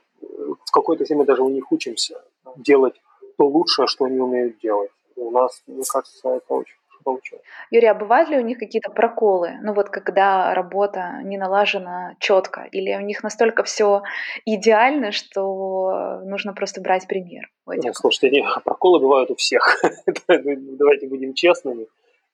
[0.64, 2.24] в какой-то теме даже у них учимся
[2.56, 3.00] делать
[3.36, 4.90] то лучшее, что они умеют делать.
[5.16, 7.44] У нас, мне кажется, это очень получилось.
[7.70, 9.58] Юрий, а бывают ли у них какие-то проколы?
[9.62, 14.02] Ну вот когда работа не налажена четко, или у них настолько все
[14.44, 17.50] идеально, что нужно просто брать пример?
[17.66, 19.82] Нет, слушайте, не, проколы бывают у всех.
[20.28, 21.86] Давайте будем честными.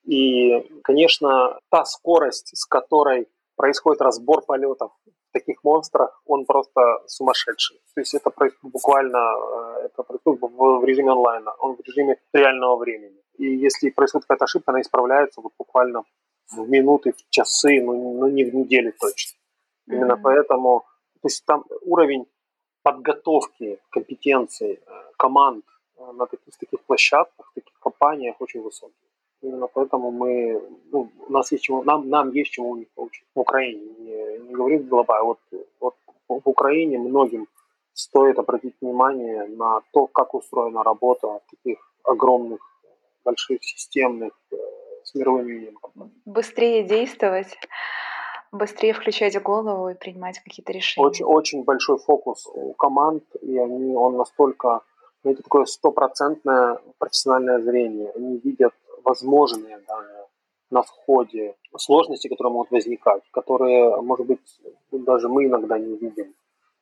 [0.05, 7.77] И, конечно, та скорость, с которой происходит разбор полетов в таких монстрах, он просто сумасшедший.
[7.93, 12.77] То есть это происходит буквально э, это происходит в режиме онлайна, он в режиме реального
[12.77, 13.18] времени.
[13.39, 16.03] И если происходит какая-то ошибка, она исправляется вот буквально
[16.51, 19.37] в минуты, в часы, но, но не в недели точно.
[19.37, 19.95] Mm-hmm.
[19.95, 20.83] Именно поэтому,
[21.21, 22.25] то есть там уровень
[22.83, 24.79] подготовки компетенций э,
[25.17, 25.63] команд
[25.97, 28.93] э, на таких, таких площадках, таких компаниях очень высокий.
[29.41, 33.25] Именно поэтому мы, ну, у нас есть чему, нам, нам есть чему у них получить.
[33.33, 35.39] В Украине, не, не говорю глобально, вот,
[35.79, 35.95] вот
[36.27, 37.47] в Украине многим
[37.93, 42.59] стоит обратить внимание на то, как устроена работа в таких огромных
[43.29, 44.55] больших системных э,
[45.03, 45.77] с мировым именем
[46.25, 47.57] Быстрее действовать,
[48.51, 51.07] быстрее включать голову и принимать какие-то решения.
[51.07, 54.81] Очень, очень большой фокус у команд, и они, он настолько,
[55.23, 58.11] это такое стопроцентное профессиональное зрение.
[58.15, 60.05] Они видят возможные да,
[60.71, 64.61] на входе сложности, которые могут возникать, которые, может быть,
[64.91, 66.33] даже мы иногда не видим.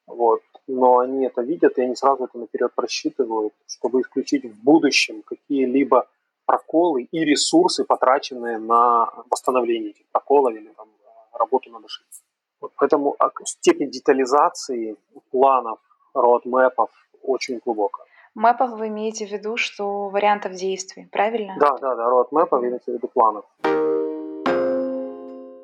[0.08, 0.42] Вот.
[0.68, 6.08] Но они это видят, и они сразу это наперед просчитывают, чтобы исключить в будущем какие-либо
[6.48, 10.88] проколы и ресурсы, потраченные на восстановление этих проколов или там,
[11.34, 12.22] работу над ошибкой.
[12.62, 14.96] Вот поэтому а, степень детализации
[15.32, 15.80] планов,
[16.16, 16.90] роадмэпов
[17.22, 18.08] очень глубокая.
[18.34, 21.56] Мэпов вы имеете в виду, что вариантов действий, правильно?
[21.60, 23.46] Да, да, да, роадмэпов имеется в виду планов.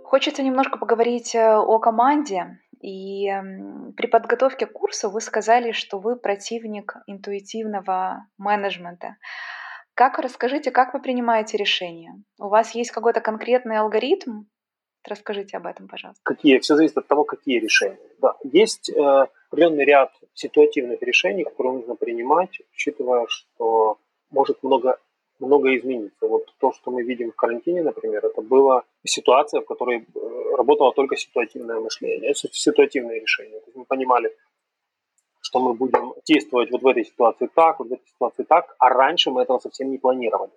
[0.04, 2.60] Хочется немножко поговорить э, о команде.
[2.82, 3.32] И
[3.96, 9.16] при подготовке к курсу вы сказали, что вы противник интуитивного менеджмента.
[9.96, 12.16] Как, расскажите, как вы принимаете решения?
[12.40, 14.46] У вас есть какой-то конкретный алгоритм?
[15.08, 16.22] Расскажите об этом, пожалуйста.
[16.24, 16.60] Какие?
[16.60, 18.00] Все зависит от того, какие решения.
[18.20, 18.36] Да.
[18.44, 24.00] Есть э, определенный ряд ситуативных решений, которые нужно принимать, учитывая, что
[24.32, 24.98] может много,
[25.40, 26.28] много измениться.
[26.28, 30.94] Вот то, что мы видим в карантине, например, это была ситуация, в которой э, работало
[30.94, 33.60] только ситуативное мышление, это ситуативные решения.
[33.60, 34.34] То есть мы понимали,
[35.44, 38.90] что мы будем действовать вот в этой ситуации так, вот в этой ситуации так, а
[38.90, 40.52] раньше мы этого совсем не планировали.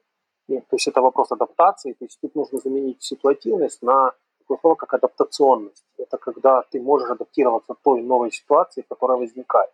[0.48, 4.74] И, то есть это вопрос адаптации, то есть тут нужно заменить ситуативность на такое слово,
[4.76, 5.84] как адаптационность.
[5.98, 9.70] Это когда ты можешь адаптироваться к той новой ситуации, которая возникает.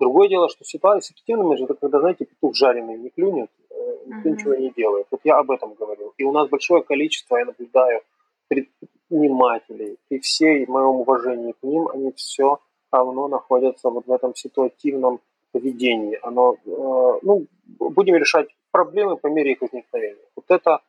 [0.00, 3.74] Другое дело, что ситуация ситуативная, это когда, знаете, петух жареный не клюнет, э,
[4.06, 4.32] никто uh-huh.
[4.32, 5.06] ничего не делает.
[5.10, 6.14] Вот я об этом говорил.
[6.16, 8.00] И у нас большое количество, я наблюдаю,
[8.48, 12.58] предпринимателей, при всей моем уважении к ним, они все
[13.00, 15.20] оно находится вот в этом ситуативном
[15.52, 16.18] поведении.
[16.22, 17.46] Оно, э, ну,
[17.78, 20.26] будем решать проблемы по мере их возникновения.
[20.36, 20.80] Вот это,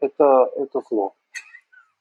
[0.00, 1.12] это, это зло.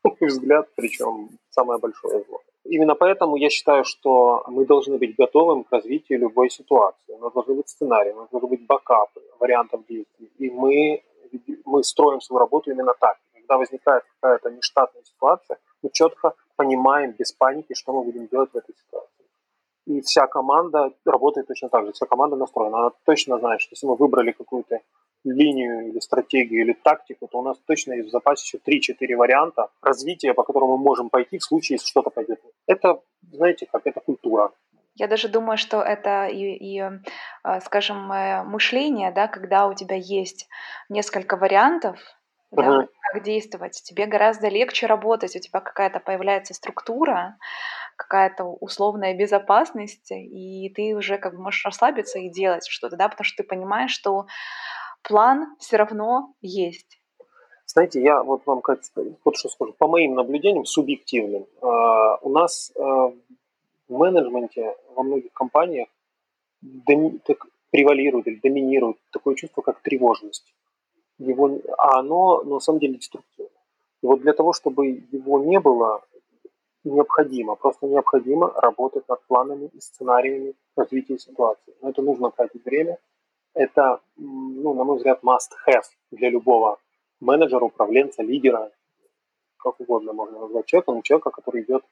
[0.21, 2.39] Взгляд, причем самое большое зло.
[2.65, 7.13] Именно поэтому я считаю, что мы должны быть готовым к развитию любой ситуации.
[7.13, 10.29] У нас должны быть сценарии, у нас должны быть бакапы вариантов действий.
[10.37, 11.01] И мы,
[11.65, 13.17] мы строим свою работу именно так.
[13.33, 18.57] Когда возникает какая-то нештатная ситуация, мы четко понимаем без паники, что мы будем делать в
[18.57, 19.18] этой ситуации.
[19.89, 22.77] И вся команда работает точно так же, вся команда настроена.
[22.77, 24.81] Она точно знает, что если мы выбрали какую-то
[25.23, 29.69] линию или стратегию или тактику, то у нас точно есть в запасе еще 3-4 варианта
[29.81, 32.39] развития, по которым мы можем пойти в случае, если что-то пойдет.
[32.67, 34.51] Это, знаете, как это культура.
[34.93, 36.83] Я даже думаю, что это и, и
[37.41, 40.47] а, скажем, э, мышление, да, когда у тебя есть
[40.89, 41.97] несколько вариантов,
[42.51, 42.87] да, uh-huh.
[43.13, 47.37] как действовать, тебе гораздо легче работать, у тебя какая-то появляется структура,
[47.99, 53.25] какая-то условная безопасность, и ты уже как бы можешь расслабиться и делать что-то, да, потому
[53.25, 54.25] что ты понимаешь, что
[55.03, 57.01] план все равно есть.
[57.65, 58.79] Знаете, я вот вам как,
[59.25, 61.65] вот что скажу, по моим наблюдениям субъективным, э,
[62.21, 63.13] у нас э, в
[63.89, 65.89] менеджменте во многих компаниях
[67.69, 70.53] превалирует или доминирует такое чувство, как тревожность.
[71.19, 73.51] Его, а оно на самом деле деструктивно.
[74.01, 76.01] И вот для того, чтобы его не было,
[76.83, 81.73] необходимо, просто необходимо работать над планами и сценариями развития ситуации.
[81.81, 82.97] Но это нужно тратить время.
[83.53, 86.77] Это, ну, на мой взгляд, must-have для любого
[87.19, 88.71] менеджера, управленца, лидера,
[89.57, 91.83] как угодно можно назвать человека, но человека, который идет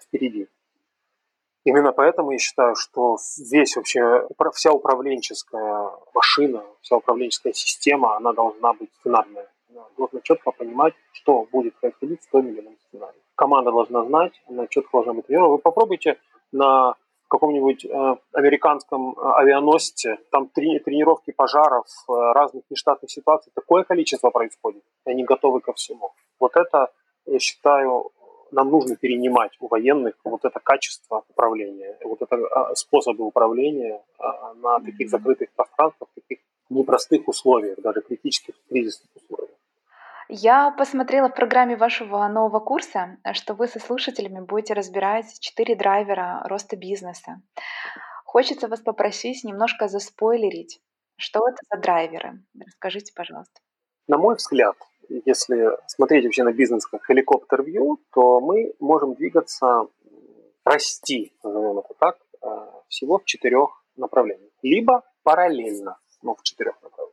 [0.00, 0.46] впереди.
[1.64, 8.72] Именно поэтому я считаю, что здесь вообще вся управленческая машина, вся управленческая система, она должна
[8.72, 9.48] быть сценарная.
[9.96, 14.66] Должна четко понимать, что будет происходить в том или ином сценарии команда должна знать, она
[14.66, 15.52] четко должна быть тренирована.
[15.52, 16.16] Вы попробуйте
[16.52, 16.94] на
[17.28, 24.30] каком-нибудь э, американском э, авианосце, там трени- тренировки пожаров, э, разных нештатных ситуаций, такое количество
[24.30, 26.12] происходит, и они готовы ко всему.
[26.38, 26.88] Вот это,
[27.26, 28.10] я считаю,
[28.52, 34.22] нам нужно перенимать у военных вот это качество управления, вот это э, способы управления э,
[34.62, 39.59] на таких закрытых пространствах, таких непростых условиях, даже критических кризисных условиях.
[40.32, 46.42] Я посмотрела в программе вашего нового курса, что вы со слушателями будете разбирать четыре драйвера
[46.44, 47.42] роста бизнеса.
[48.24, 50.80] Хочется вас попросить немножко заспойлерить.
[51.16, 52.44] Что это за драйверы?
[52.64, 53.60] Расскажите, пожалуйста.
[54.06, 54.76] На мой взгляд,
[55.08, 59.88] если смотреть вообще на бизнес как helicopter-view, то мы можем двигаться,
[60.64, 62.46] расти, назовем это так, э,
[62.86, 64.52] всего в четырех направлениях.
[64.62, 67.09] Либо параллельно, но в четырех направлениях.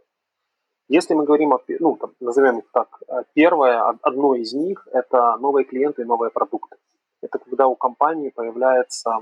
[0.90, 5.36] Если мы говорим о, ну, там, назовем их так, э, первое, одно из них– это
[5.38, 6.78] новые клиенты и новые продукты.
[7.22, 9.20] Это когда у компании появляется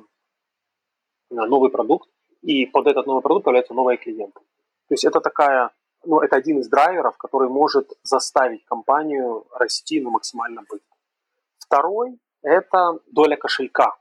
[1.32, 2.10] э, новый продукт,
[2.44, 4.40] и под этот новый продукт появляются новые клиенты.
[4.88, 5.72] То есть это такая,
[6.04, 10.96] ну, это один из драйверов, который может заставить компанию расти ну, максимально быстро.
[11.58, 13.96] Второй– это доля кошелька.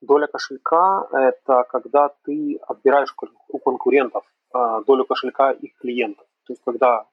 [0.00, 3.14] Доля кошелька– это когда ты отбираешь
[3.48, 6.25] у конкурентов э, долю кошелька их клиентов.
[6.46, 7.06] То есть когда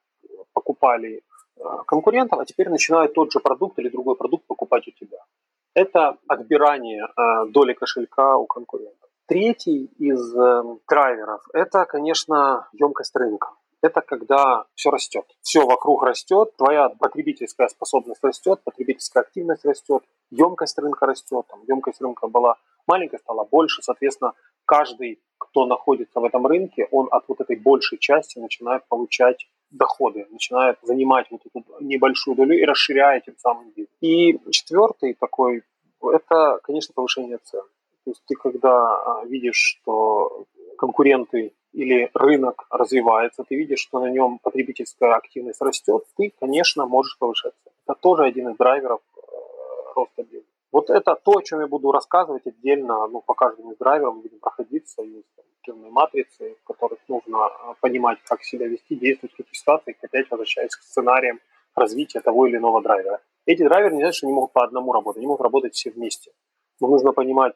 [0.52, 1.22] покупали
[1.56, 5.18] э, конкурентов, а теперь начинают тот же продукт или другой продукт покупать у тебя.
[5.74, 9.10] Это отбирание э, доли кошелька у конкурентов.
[9.26, 13.48] Третий из э, драйверов– это, конечно, емкость рынка.
[13.82, 15.24] Это когда все растет.
[15.42, 21.44] Все вокруг растет, твоя потребительская способность растет, потребительская активность растет, емкость рынка растет.
[21.48, 23.82] Там, емкость рынка была маленькая, стала больше.
[23.82, 24.32] Соответственно,
[24.64, 30.26] каждый кто находится в этом рынке, он от вот этой большей части начинает получать доходы,
[30.30, 33.88] начинает занимать вот эту небольшую долю и расширяет тем самым бизнес.
[34.00, 35.62] И четвертый такой,
[36.02, 37.62] это, конечно, повышение цен.
[38.04, 40.44] То есть ты когда а, видишь, что
[40.76, 47.18] конкуренты или рынок развивается, ты видишь, что на нем потребительская активность растет, ты, конечно, можешь
[47.18, 47.74] повышать цены.
[47.86, 49.20] Это тоже один из драйверов э,
[49.94, 50.53] роста бизнеса.
[50.74, 54.40] Вот это то, о чем я буду рассказывать отдельно, ну, по каждому из драйверов будем
[54.40, 55.28] проходиться, есть
[55.62, 60.28] темные матрицы, в которых нужно а, понимать, как себя вести, действовать в каких ситуациях, опять
[60.28, 61.38] возвращаясь к сценариям
[61.76, 63.20] развития того или иного драйвера.
[63.46, 66.32] Эти драйверы не значит, что они могут по одному работать, они могут работать все вместе.
[66.80, 67.54] Но нужно понимать,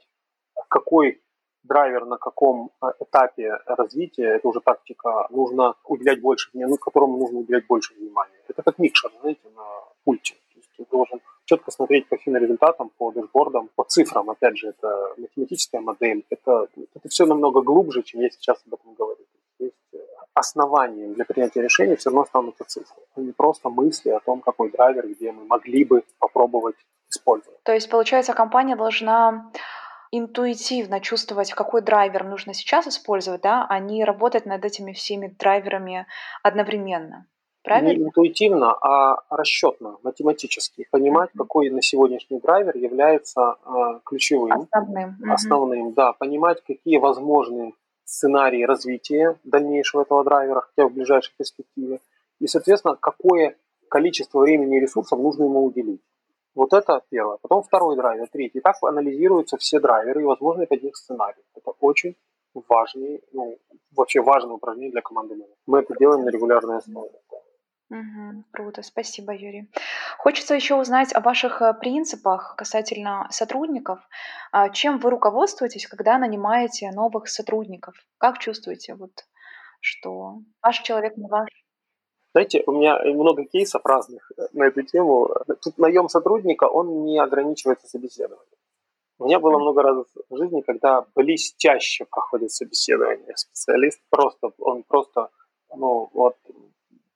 [0.68, 1.20] какой
[1.64, 7.16] драйвер на каком а, этапе развития, это уже тактика, нужно уделять больше внимания, ну, которому
[7.16, 8.40] нужно уделять больше внимания.
[8.46, 9.64] Это как микшер, знаете, на
[10.04, 10.34] пульте.
[10.34, 14.28] То есть ты должен четко смотреть по финорезультатам, по дэшбордам, по цифрам.
[14.30, 16.24] Опять же, это математическая модель.
[16.30, 19.24] Это, это все намного глубже, чем я сейчас об этом говорю.
[19.58, 19.98] То есть э,
[20.34, 24.70] основанием для принятия решений все равно станут цифры, а не просто мысли о том, какой
[24.70, 26.76] драйвер, где мы могли бы попробовать
[27.10, 27.62] использовать.
[27.62, 29.50] То есть, получается, компания должна
[30.10, 36.06] интуитивно чувствовать, какой драйвер нужно сейчас использовать, да, а не работать над этими всеми драйверами
[36.42, 37.26] одновременно.
[37.68, 37.98] Правильно?
[37.98, 40.86] Не интуитивно, а расчетно, математически.
[40.90, 41.38] Понимать, mm-hmm.
[41.38, 44.68] какой на сегодняшний драйвер является э, ключевым.
[44.70, 45.10] Основным.
[45.10, 45.32] Mm-hmm.
[45.32, 46.12] Основным, да.
[46.12, 47.72] Понимать, какие возможные
[48.04, 52.00] сценарии развития дальнейшего этого драйвера, хотя в ближайшей перспективе.
[52.40, 53.56] И, соответственно, какое
[53.90, 56.00] количество времени и ресурсов нужно ему уделить.
[56.54, 57.38] Вот это первое.
[57.40, 58.60] Потом второй драйвер, третий.
[58.60, 61.44] Так анализируются все драйверы и возможные под них сценарии.
[61.54, 62.16] Это очень
[62.68, 63.58] важный, ну,
[63.94, 65.36] вообще важное упражнение для команды.
[65.66, 67.10] Мы это делаем на регулярной основе.
[67.90, 69.70] Угу, круто, спасибо, Юрий.
[70.18, 73.98] Хочется еще узнать о ваших э, принципах касательно сотрудников.
[74.52, 77.94] А чем вы руководствуетесь, когда нанимаете новых сотрудников?
[78.18, 79.12] Как чувствуете, вот,
[79.80, 81.48] что ваш человек не ваш?
[82.34, 85.30] Знаете, у меня много кейсов разных э, на эту тему.
[85.62, 88.58] Тут наем сотрудника, он не ограничивается собеседованием.
[89.18, 93.34] У меня было много раз в жизни, когда блестяще проходит собеседование.
[93.34, 95.30] Специалист просто, он просто,
[95.74, 96.36] ну, вот,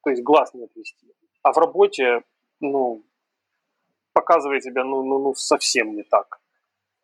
[0.03, 1.07] то есть глаз не отвести.
[1.43, 2.23] А в работе,
[2.61, 3.03] ну,
[4.13, 6.39] показывает себя, ну, ну, ну совсем не так.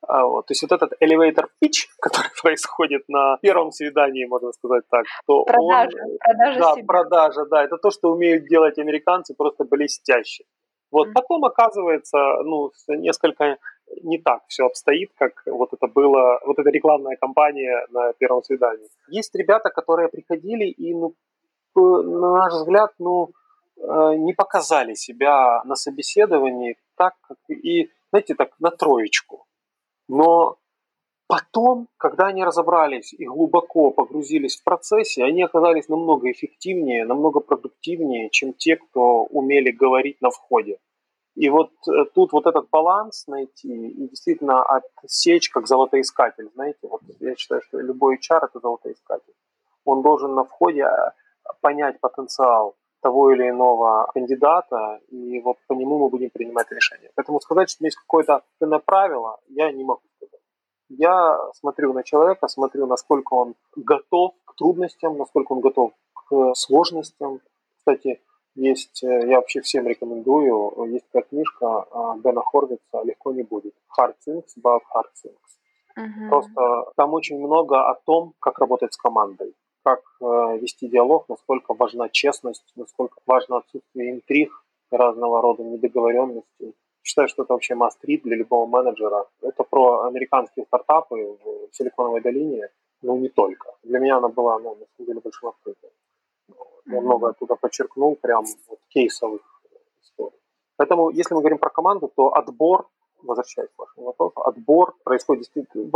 [0.07, 4.85] А, вот, то есть вот этот elevator pitch, который происходит на первом свидании, можно сказать
[4.91, 6.85] так, то продажа, он, продажа да, себя.
[6.87, 10.45] продажа, да, это то, что умеют делать американцы просто блестяще.
[10.91, 11.13] Вот mm-hmm.
[11.13, 13.59] потом оказывается, ну, несколько
[14.03, 18.89] не так все обстоит, как вот это было, вот эта рекламная кампания на первом свидании.
[19.09, 21.15] Есть ребята, которые приходили и, ну,
[21.81, 23.31] на наш взгляд, ну,
[23.77, 29.47] э, не показали себя на собеседовании так, как и, знаете, так на троечку.
[30.09, 30.59] Но
[31.27, 38.31] потом, когда они разобрались и глубоко погрузились в процессе, они оказались намного эффективнее, намного продуктивнее,
[38.31, 40.79] чем те, кто умели говорить на входе.
[41.39, 47.03] И вот э, тут вот этот баланс найти и действительно отсечь как золотоискатель, знаете, вот
[47.21, 49.35] я считаю, что любой HR это золотоискатель.
[49.85, 51.15] Он должен на входе а,
[51.61, 57.11] понять потенциал того или иного кандидата, и вот по нему мы будем принимать решение.
[57.15, 58.43] Поэтому сказать, что есть какое-то
[58.85, 60.41] правило, я не могу сказать.
[60.89, 67.41] Я смотрю на человека, смотрю, насколько он готов к трудностям, насколько он готов к сложностям.
[67.77, 68.21] Кстати,
[68.55, 71.87] есть, э, я вообще всем рекомендую, есть такая книжка
[72.23, 73.75] Дэна Хорвица «Легко не будет».
[73.99, 75.39] Hard things about hard things.
[75.97, 76.29] Uh-huh.
[76.29, 79.55] Просто там очень много о том, как работать с командой
[79.89, 84.51] как э, вести диалог, насколько важна честность, насколько важно отсутствие интриг
[84.91, 86.75] разного рода недоговоренностей.
[87.03, 89.25] Считаю, что это вообще must read для любого менеджера.
[89.41, 92.69] Это про американские стартапы в Силиконовой долине,
[93.03, 93.75] но не только.
[93.83, 95.93] Для меня она была, ну, на самом деле, большим открытием.
[96.87, 99.43] Я много оттуда подчеркнул, прям вот кейсовых
[100.03, 100.39] историй.
[100.77, 102.87] Поэтому, если мы говорим про команду, то отбор
[103.23, 105.91] возвращаясь к вашему вопросу, отбор происходит действительно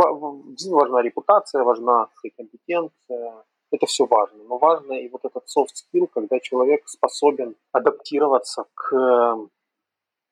[0.75, 4.43] важна репутация, важна компетенция, это все важно.
[4.43, 9.49] Но важно и вот этот soft skill, когда человек способен адаптироваться к эм,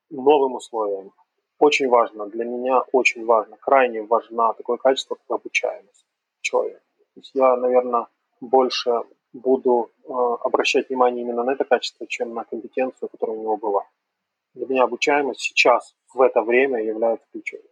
[0.10, 1.12] новым условиям.
[1.60, 6.06] Очень важно, для меня очень важно, крайне важно такое качество, как обучаемость
[6.42, 6.82] человека.
[7.14, 8.08] То есть я, наверное,
[8.40, 10.12] больше буду э,
[10.44, 13.84] обращать внимание именно на это качество, чем на компетенцию, которая у него была.
[14.56, 17.72] Для меня обучаемость сейчас, в это время, является ключевой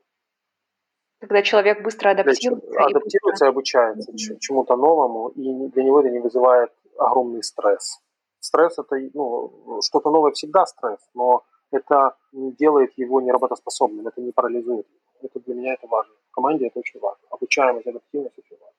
[1.20, 2.80] когда человек быстро адаптируется.
[2.80, 3.48] Адаптируется и, быстро...
[3.48, 4.40] и обучается mm-hmm.
[4.40, 8.00] чему-то новому, и для него это не вызывает огромный стресс.
[8.40, 14.32] Стресс это, ну, что-то новое всегда стресс, но это не делает его неработоспособным, это не
[14.32, 14.88] парализует.
[15.22, 16.14] Это для меня это важно.
[16.32, 17.22] В команде это очень важно.
[17.30, 18.76] Обучаемость, адаптивность очень важно.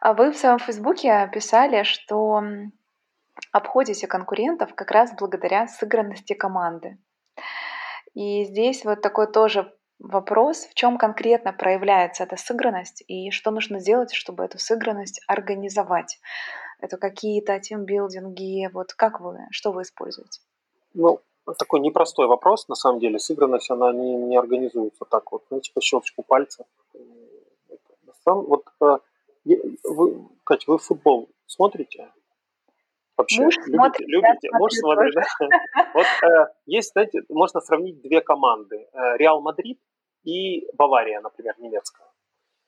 [0.00, 2.42] А вы в своем фейсбуке писали, что
[3.52, 6.98] обходите конкурентов как раз благодаря сыгранности команды.
[8.14, 13.78] И здесь вот такой тоже Вопрос, в чем конкретно проявляется эта сыгранность и что нужно
[13.78, 16.18] сделать, чтобы эту сыгранность организовать?
[16.80, 20.40] Это какие-то тимбилдинги, вот как вы, что вы используете?
[20.92, 21.20] Ну,
[21.58, 23.18] такой непростой вопрос, на самом деле.
[23.18, 26.66] Сыгранность, она не, не организуется так вот, знаете, по щелчку пальца.
[28.24, 28.98] Вот, э,
[29.84, 32.08] вы, Катя, вы футбол смотрите?
[33.16, 34.48] Вообще, Муж любите, смотрит, любите?
[34.52, 35.24] Муж смотрит, да?
[35.94, 38.88] Вот э, есть, знаете, можно сравнить две команды.
[38.92, 39.78] Э, Реал Мадрид
[40.24, 42.08] и Бавария, например, немецкая.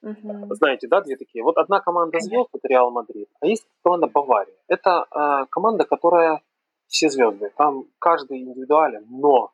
[0.02, 0.54] Угу.
[0.54, 1.42] Знаете, да, две такие.
[1.42, 4.54] Вот одна команда звезд, это Реал Мадрид, а есть команда Бавария.
[4.68, 6.42] Это э, команда, которая
[6.86, 7.52] все звезды.
[7.56, 9.52] Там каждый индивидуален, но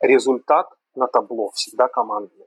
[0.00, 2.46] результат на табло всегда командный.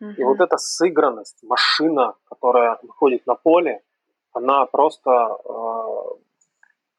[0.00, 0.10] Угу.
[0.18, 3.82] И вот эта сыгранность, машина, которая выходит на поле,
[4.32, 6.31] она просто э,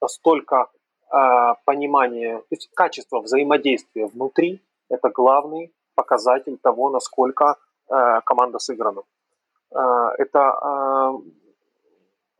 [0.03, 0.67] настолько
[1.11, 7.55] э, понимание, то есть качество взаимодействия внутри– это главный показатель того, насколько
[8.25, 9.03] команда сыграна.
[10.17, 11.13] Это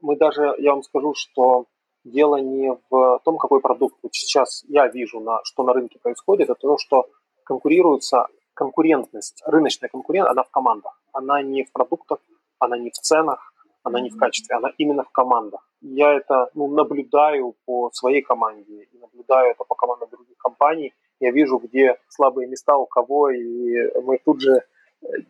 [0.02, 1.66] мы даже, я вам скажу, что
[2.04, 3.96] дело не в том, какой продукт.
[4.04, 7.10] Вот сейчас я вижу, на, что на рынке происходит, это то, что
[7.44, 11.00] конкурируется конкурентность, рыночная конкуренция, она в командах.
[11.12, 12.20] Она не в продуктах,
[12.60, 13.53] она не в ценах,
[13.84, 15.68] она не в качестве, она именно в командах.
[15.82, 20.94] Я это ну, наблюдаю по своей команде, и наблюдаю это по командам других компаний.
[21.20, 24.64] Я вижу, где слабые места у кого, и мы тут же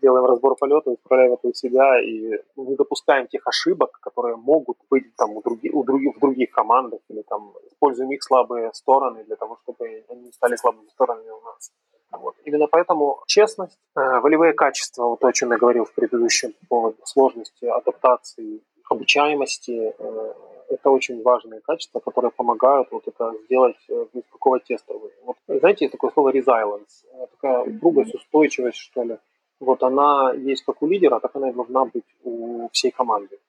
[0.01, 5.15] делаем разбор полета, исправляем это у себя и не допускаем тех ошибок, которые могут быть
[5.15, 9.35] там у других, у других, в других командах или там используем их слабые стороны для
[9.35, 11.71] того, чтобы они не стали слабыми сторонами у нас.
[12.19, 12.35] Вот.
[12.45, 16.65] Именно поэтому честность, э, волевые качества, вот то, о чем я говорил в предыдущем по
[16.67, 20.33] поводу сложности, адаптации, обучаемости, э,
[20.69, 24.93] это очень важные качества, которые помогают вот это сделать э, без какого теста.
[25.25, 29.17] Вот, знаете, такое слово resilience, такая упругость, устойчивость, что ли
[29.59, 33.39] вот она есть как у лидера, так она и должна быть у всей команды.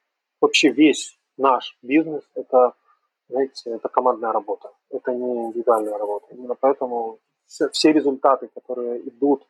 [0.41, 2.75] Вообще весь наш бизнес– это,
[3.29, 6.27] знаете, это командная работа, это не индивидуальная работа.
[6.31, 9.47] Именно поэтому все, все результаты, которые идут,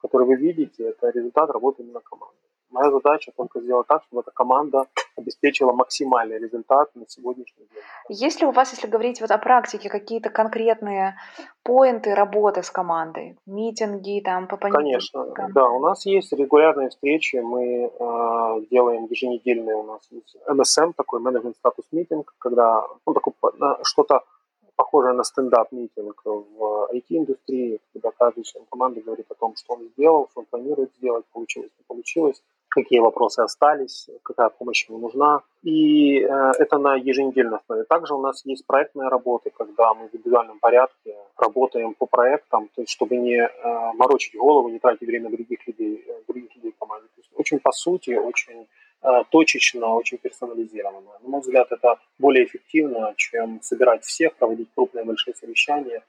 [0.00, 2.36] которые вы видите, это результат работы именно команды.
[2.74, 4.86] Моя задача только сделать так, чтобы эта команда
[5.16, 7.82] обеспечила максимальный результат на сегодняшний день.
[8.08, 11.14] Есть ли у вас, если говорить вот о практике, какие-то конкретные
[11.62, 13.38] поинты работы с командой?
[13.46, 15.24] Митинги, там, по Конечно,
[15.54, 20.10] да, у нас есть регулярные встречи, мы э, делаем еженедельные у нас
[20.48, 23.34] МСМ, такой менеджмент статус митинг, когда ну, такой,
[23.84, 24.24] что-то
[24.76, 30.28] похожее на стендап-митинг в IT-индустрии, когда каждый член команды говорит о том, что он сделал,
[30.30, 32.42] что он планирует сделать, получилось, не получилось
[32.74, 35.42] какие вопросы остались, какая помощь ему нужна.
[35.62, 37.84] И э, это на еженедельной основе.
[37.84, 42.82] Также у нас есть проектные работы, когда мы в индивидуальном порядке работаем по проектам, то
[42.82, 43.48] есть чтобы не э,
[43.94, 47.06] морочить голову, не тратить время других людей, э, других людей в команде.
[47.14, 48.66] То есть очень по сути, очень
[49.30, 51.10] точечно, очень персонализированно.
[51.22, 56.02] На мой взгляд, это более эффективно, чем собирать всех, проводить крупные большие совещания.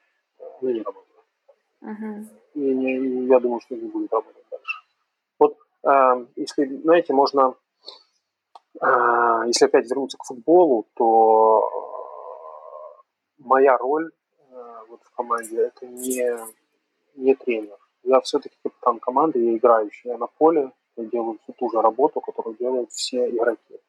[0.61, 1.05] Ну, не работает.
[1.83, 2.25] Uh-huh.
[2.53, 4.85] И, и я думаю, что не будет работать дальше.
[5.85, 7.53] Эм, если, знаете, можно,
[8.81, 14.11] э, если опять вернуться к футболу, то э, моя роль
[14.49, 14.53] э,
[14.89, 16.39] вот в команде это не,
[17.13, 17.77] не тренер.
[18.01, 22.21] Я все-таки капитан команды, я играющий, я на поле, я делаю всю ту же работу,
[22.21, 23.79] которую делают все игроки.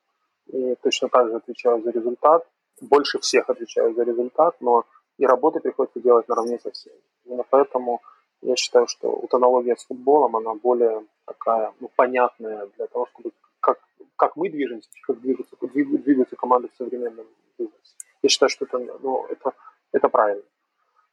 [0.47, 2.47] И точно так же отвечаю за результат,
[2.81, 4.85] больше всех отвечаю за результат, но
[5.19, 7.01] и работы приходится делать наравне со всеми.
[7.25, 8.01] Именно поэтому
[8.43, 13.33] я считаю, что вот аналогия с футболом, она более такая ну, понятная для того, чтобы
[13.61, 13.81] как,
[14.17, 17.27] как мы движемся, как двигаются, двигаются команды в современном
[17.59, 17.95] бизнесе.
[18.23, 19.53] Я считаю, что это, ну, это,
[19.93, 20.45] это правильно.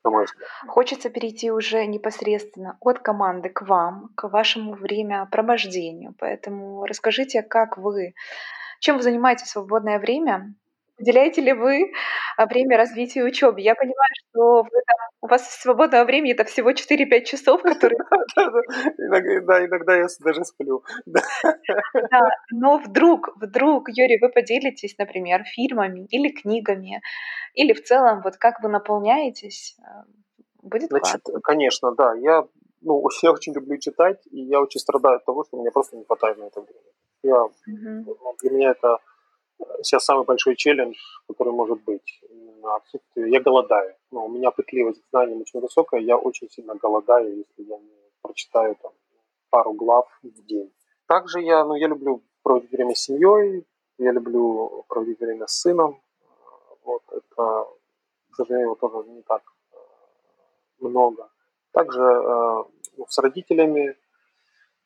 [0.04, 0.49] На мой взгляд.
[0.68, 6.14] Хочется перейти уже непосредственно от команды к вам, к вашему времяпровождению.
[6.20, 8.14] Поэтому расскажите, как вы,
[8.80, 10.56] чем вы занимаетесь в свободное время,
[11.04, 11.91] Уделяете ли вы
[12.38, 13.60] а, время развитию учебы?
[13.60, 17.99] Я понимаю, что вы там, у вас свободного времени это всего 4-5 часов, которые...
[19.41, 20.82] Да, иногда я даже сплю.
[21.06, 21.22] Да,
[22.51, 27.01] но вдруг, вдруг, Юрий, вы поделитесь, например, фильмами или книгами,
[27.54, 30.06] или в целом, вот как вы наполняетесь, а,
[30.62, 32.14] будет Значит, конечно, да.
[32.16, 32.45] Я,
[32.80, 36.06] ну, я очень люблю читать, и я очень страдаю от того, что мне просто не
[36.06, 36.80] хватает на это время.
[37.24, 38.18] Я, угу.
[38.41, 38.99] Для меня это
[39.82, 40.97] сейчас самый большой челлендж,
[41.28, 42.22] который может быть.
[42.64, 43.30] Отсутствие.
[43.30, 43.93] Я голодаю.
[44.11, 45.99] Но ну, у меня пытливость к знаниям очень высокая.
[45.99, 48.93] Я очень сильно голодаю, если я не прочитаю там,
[49.49, 50.72] пару глав в день.
[51.07, 53.66] Также я, ну, я люблю проводить время с семьей,
[53.97, 56.01] я люблю проводить время с сыном.
[56.84, 57.68] Вот это,
[58.32, 59.76] к сожалению, тоже не так э,
[60.80, 61.30] много.
[61.72, 62.64] Также э,
[62.97, 63.95] ну, с родителями,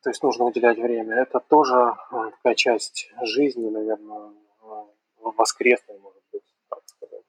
[0.02, 1.16] то есть нужно уделять время.
[1.16, 4.32] Это тоже э, такая часть жизни, наверное,
[5.38, 7.24] воскресной, может быть, так сказать.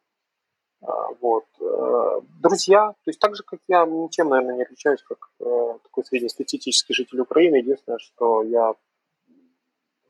[0.82, 1.46] А, вот.
[1.62, 6.04] Э, друзья, то есть так же, как я, ничем, наверное, не отличаюсь, как э, такой
[6.06, 7.58] среднестатистический житель Украины.
[7.58, 8.74] Единственное, что я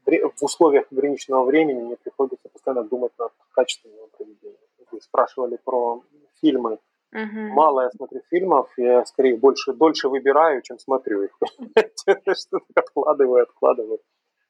[0.05, 4.57] в условиях ограниченного времени мне приходится постоянно думать над качеством его проведения.
[4.91, 6.03] Вы спрашивали про
[6.41, 6.79] фильмы.
[7.13, 7.49] Uh-huh.
[7.49, 11.37] Мало я смотрю фильмов, я скорее больше, дольше выбираю, чем смотрю их.
[11.95, 13.99] Что-то откладываю, откладываю.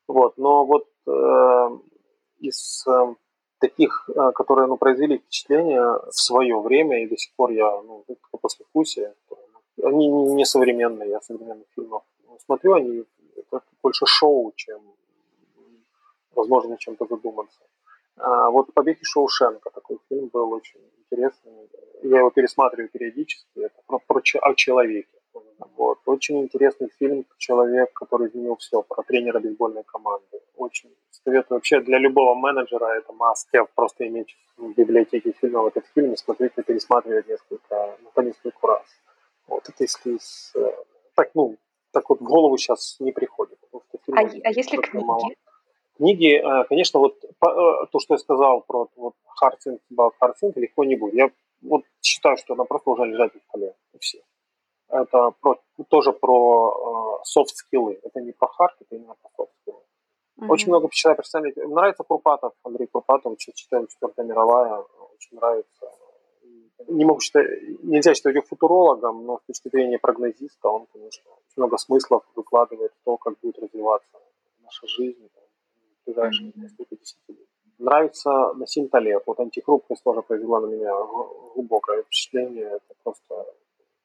[0.07, 0.37] Вот.
[0.37, 1.69] Но вот э,
[2.39, 3.15] из э,
[3.59, 8.05] таких, э, которые ну, произвели впечатление в свое время, и до сих пор я ну,
[8.41, 9.13] после вкусия,
[9.83, 12.03] они не современные, я современных фильмов
[12.49, 13.05] смотрю, они
[13.83, 14.81] больше шоу, чем
[16.35, 17.59] возможно чем-то задуматься.
[18.17, 21.69] А вот «Побег из Шоушенка» такой фильм был очень интересный.
[22.03, 23.59] Я его пересматриваю периодически.
[23.59, 25.18] Это про, про о человеке.
[25.75, 25.99] Вот.
[26.05, 30.41] Очень интересный фильм «Человек, который изменил все» про тренера бейсбольной команды.
[30.55, 31.57] Очень советую.
[31.57, 36.53] Вообще для любого менеджера это must просто иметь в библиотеке фильмов этот фильм и смотреть
[36.57, 38.85] и пересматривать несколько, ну, по несколько раз.
[39.47, 40.71] Вот это если с, э,
[41.15, 41.57] так, ну,
[41.91, 43.57] так вот в голову сейчас не приходит.
[43.59, 45.03] Потому что а, а если книги?
[45.03, 45.29] Мало.
[45.97, 50.33] Книги, э, конечно, вот э, то, что я сказал про вот hard think about hard
[50.41, 51.13] think, легко не будет.
[51.13, 51.31] Я
[51.61, 54.21] вот считаю, что она просто уже лежать на столе у всех.
[54.89, 55.59] Это про,
[55.89, 57.99] тоже про soft скиллы.
[58.03, 59.81] Это не про hard, это именно про soft скиллы.
[60.39, 60.47] Mm-hmm.
[60.49, 61.57] Очень много профессиональных.
[61.57, 64.83] Мне нравится Курпатов, Андрей Курпатов, читаем «Четвертая мировая»,
[65.13, 65.91] очень нравится.
[66.87, 67.45] Не могу считать,
[67.83, 72.93] нельзя считать его футурологом, но с точки зрения прогнозиста он, конечно, очень много смыслов выкладывает
[72.93, 74.17] в то, как будет развиваться
[74.63, 76.61] наша жизнь там, в ближайшие mm-hmm.
[76.61, 77.49] несколько десятилетий.
[77.77, 79.23] Нравится Насим Талеб.
[79.25, 80.93] Вот антихрупкость тоже произвела на меня
[81.53, 82.65] глубокое впечатление.
[82.65, 83.45] Это просто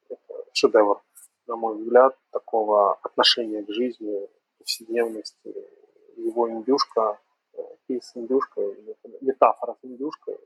[0.08, 1.02] это шедевр,
[1.46, 4.28] на мой взгляд, такого отношения к жизни,
[4.58, 5.54] повседневности,
[6.16, 7.18] его индюшка,
[7.88, 8.76] и с индюшкой,
[9.20, 10.38] метафора с индюшкой,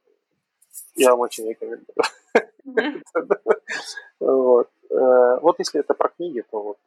[0.96, 1.94] я очень рекомендую.
[4.20, 4.68] Вот.
[4.90, 6.78] Э, вот если это про книги, то вот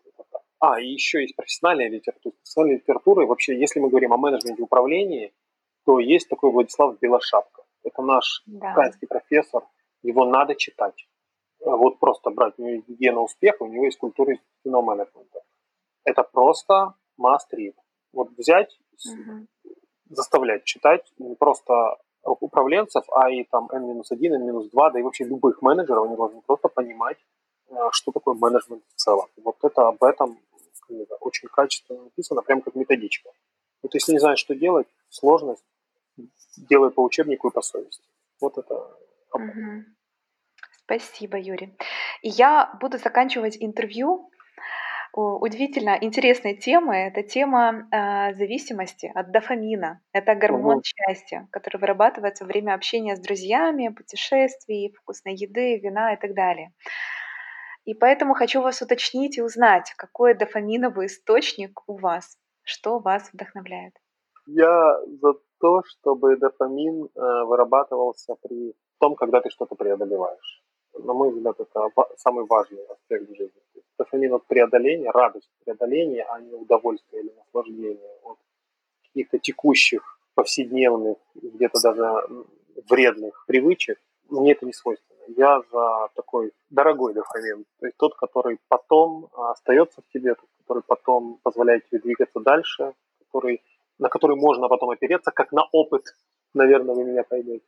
[0.60, 2.34] А, и еще есть профессиональная литература.
[2.34, 5.34] Профессиональная литература, вообще, если мы говорим о менеджменте управлении,
[5.86, 7.64] то есть такой Владислав Белошапка.
[7.84, 8.72] Это наш да.
[8.72, 9.64] украинский профессор.
[10.04, 11.08] Его надо читать.
[11.64, 12.54] Вот просто брать.
[12.58, 15.42] У него есть гена успеха, у него есть культура институтного менеджмента.
[16.04, 17.76] Это просто must read
[18.14, 19.48] вот взять, угу.
[20.10, 26.06] заставлять читать не просто управленцев, а и там N-1, N-2, да и вообще любых менеджеров,
[26.06, 27.18] они должны просто понимать,
[27.70, 29.28] э, что такое менеджмент в целом.
[29.38, 30.38] Вот это об этом
[31.22, 33.32] очень качественно написано, прям как методичка.
[33.82, 35.64] Вот если не знаешь, что делать, сложность,
[36.58, 38.04] делай по учебнику и по совести.
[38.40, 38.76] Вот это.
[39.34, 39.86] Угу.
[40.92, 41.74] Спасибо, Юрий.
[42.22, 44.30] И я буду заканчивать интервью
[45.14, 46.96] удивительно интересной темы.
[46.96, 50.02] Это тема э, зависимости от дофамина.
[50.12, 50.84] Это гормон угу.
[50.84, 56.74] счастья, который вырабатывается во время общения с друзьями, путешествий, вкусной еды, вина и так далее.
[57.86, 63.94] И поэтому хочу вас уточнить и узнать, какой дофаминовый источник у вас, что вас вдохновляет.
[64.46, 70.61] Я за то, чтобы дофамин э, вырабатывался при том, когда ты что-то преодолеваешь.
[70.94, 73.62] На мой взгляд, это самый важный аспект жизни
[74.02, 78.38] дофамин от преодоления, радость преодоления, а не удовольствие или наслаждение от
[79.08, 82.06] каких-то текущих, повседневных, где-то даже
[82.90, 85.20] вредных привычек, мне это не свойственно.
[85.28, 90.84] Я за такой дорогой дофамин, то есть тот, который потом остается в тебе, тот, который
[90.84, 93.62] потом позволяет тебе двигаться дальше, который,
[94.00, 96.04] на который можно потом опереться, как на опыт,
[96.54, 97.66] наверное, вы меня поймете.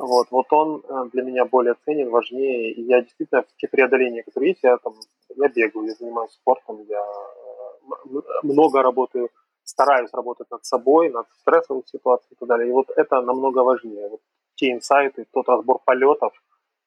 [0.00, 2.72] Вот, вот он э, для меня более ценен, важнее.
[2.72, 4.94] И я действительно в те преодоления, которые есть, я там,
[5.36, 9.30] я бегаю, я занимаюсь спортом, я э, много работаю,
[9.64, 12.68] стараюсь работать над собой, над стрессовыми ситуациями и так далее.
[12.68, 14.08] И вот это намного важнее.
[14.08, 14.20] Вот
[14.54, 16.32] те инсайты, тот разбор полетов,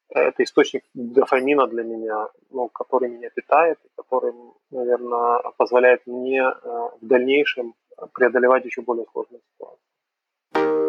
[0.10, 4.34] это источник дофамина для меня, ну, который меня питает, и который,
[4.70, 6.54] наверное, позволяет мне э,
[7.02, 7.76] в дальнейшем
[8.14, 10.81] преодолевать еще более сложные ситуации.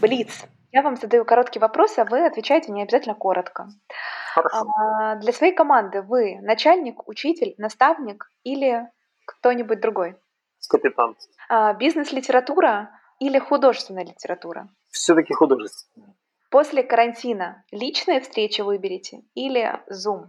[0.00, 0.44] Блиц.
[0.70, 3.68] Я вам задаю короткий вопрос, а вы отвечаете не обязательно коротко.
[4.34, 4.66] Хорошо.
[4.68, 8.86] А, для своей команды вы начальник, учитель, наставник или
[9.26, 10.16] кто-нибудь другой?
[10.68, 11.16] Капитан.
[11.48, 14.68] А, бизнес-литература или художественная литература?
[14.90, 16.14] Все-таки художественная.
[16.50, 20.28] После карантина личные встречи выберете или Zoom?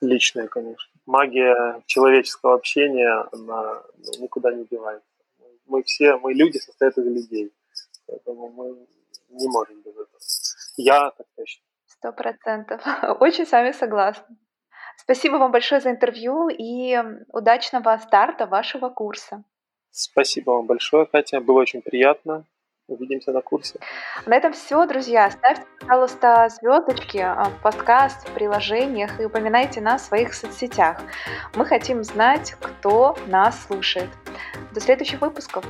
[0.00, 0.92] Личные, конечно.
[1.06, 3.82] Магия человеческого общения, она
[4.18, 5.06] никуда не девается.
[5.66, 7.52] Мы все, мы люди состоят из людей.
[8.10, 8.86] Поэтому мы
[9.28, 10.18] не можем без этого.
[10.76, 11.62] Я так точно.
[11.86, 12.82] Сто процентов.
[13.20, 14.36] Очень с вами согласна.
[14.96, 16.96] Спасибо вам большое за интервью и
[17.32, 19.44] удачного старта вашего курса.
[19.90, 21.40] Спасибо вам большое, Катя.
[21.40, 22.44] Было очень приятно.
[22.86, 23.78] Увидимся на курсе.
[24.26, 25.30] На этом все, друзья.
[25.30, 31.00] Ставьте, пожалуйста, звездочки а, в подкаст, в приложениях и упоминайте нас в своих соцсетях.
[31.54, 34.10] Мы хотим знать, кто нас слушает.
[34.72, 35.64] До следующих выпусков.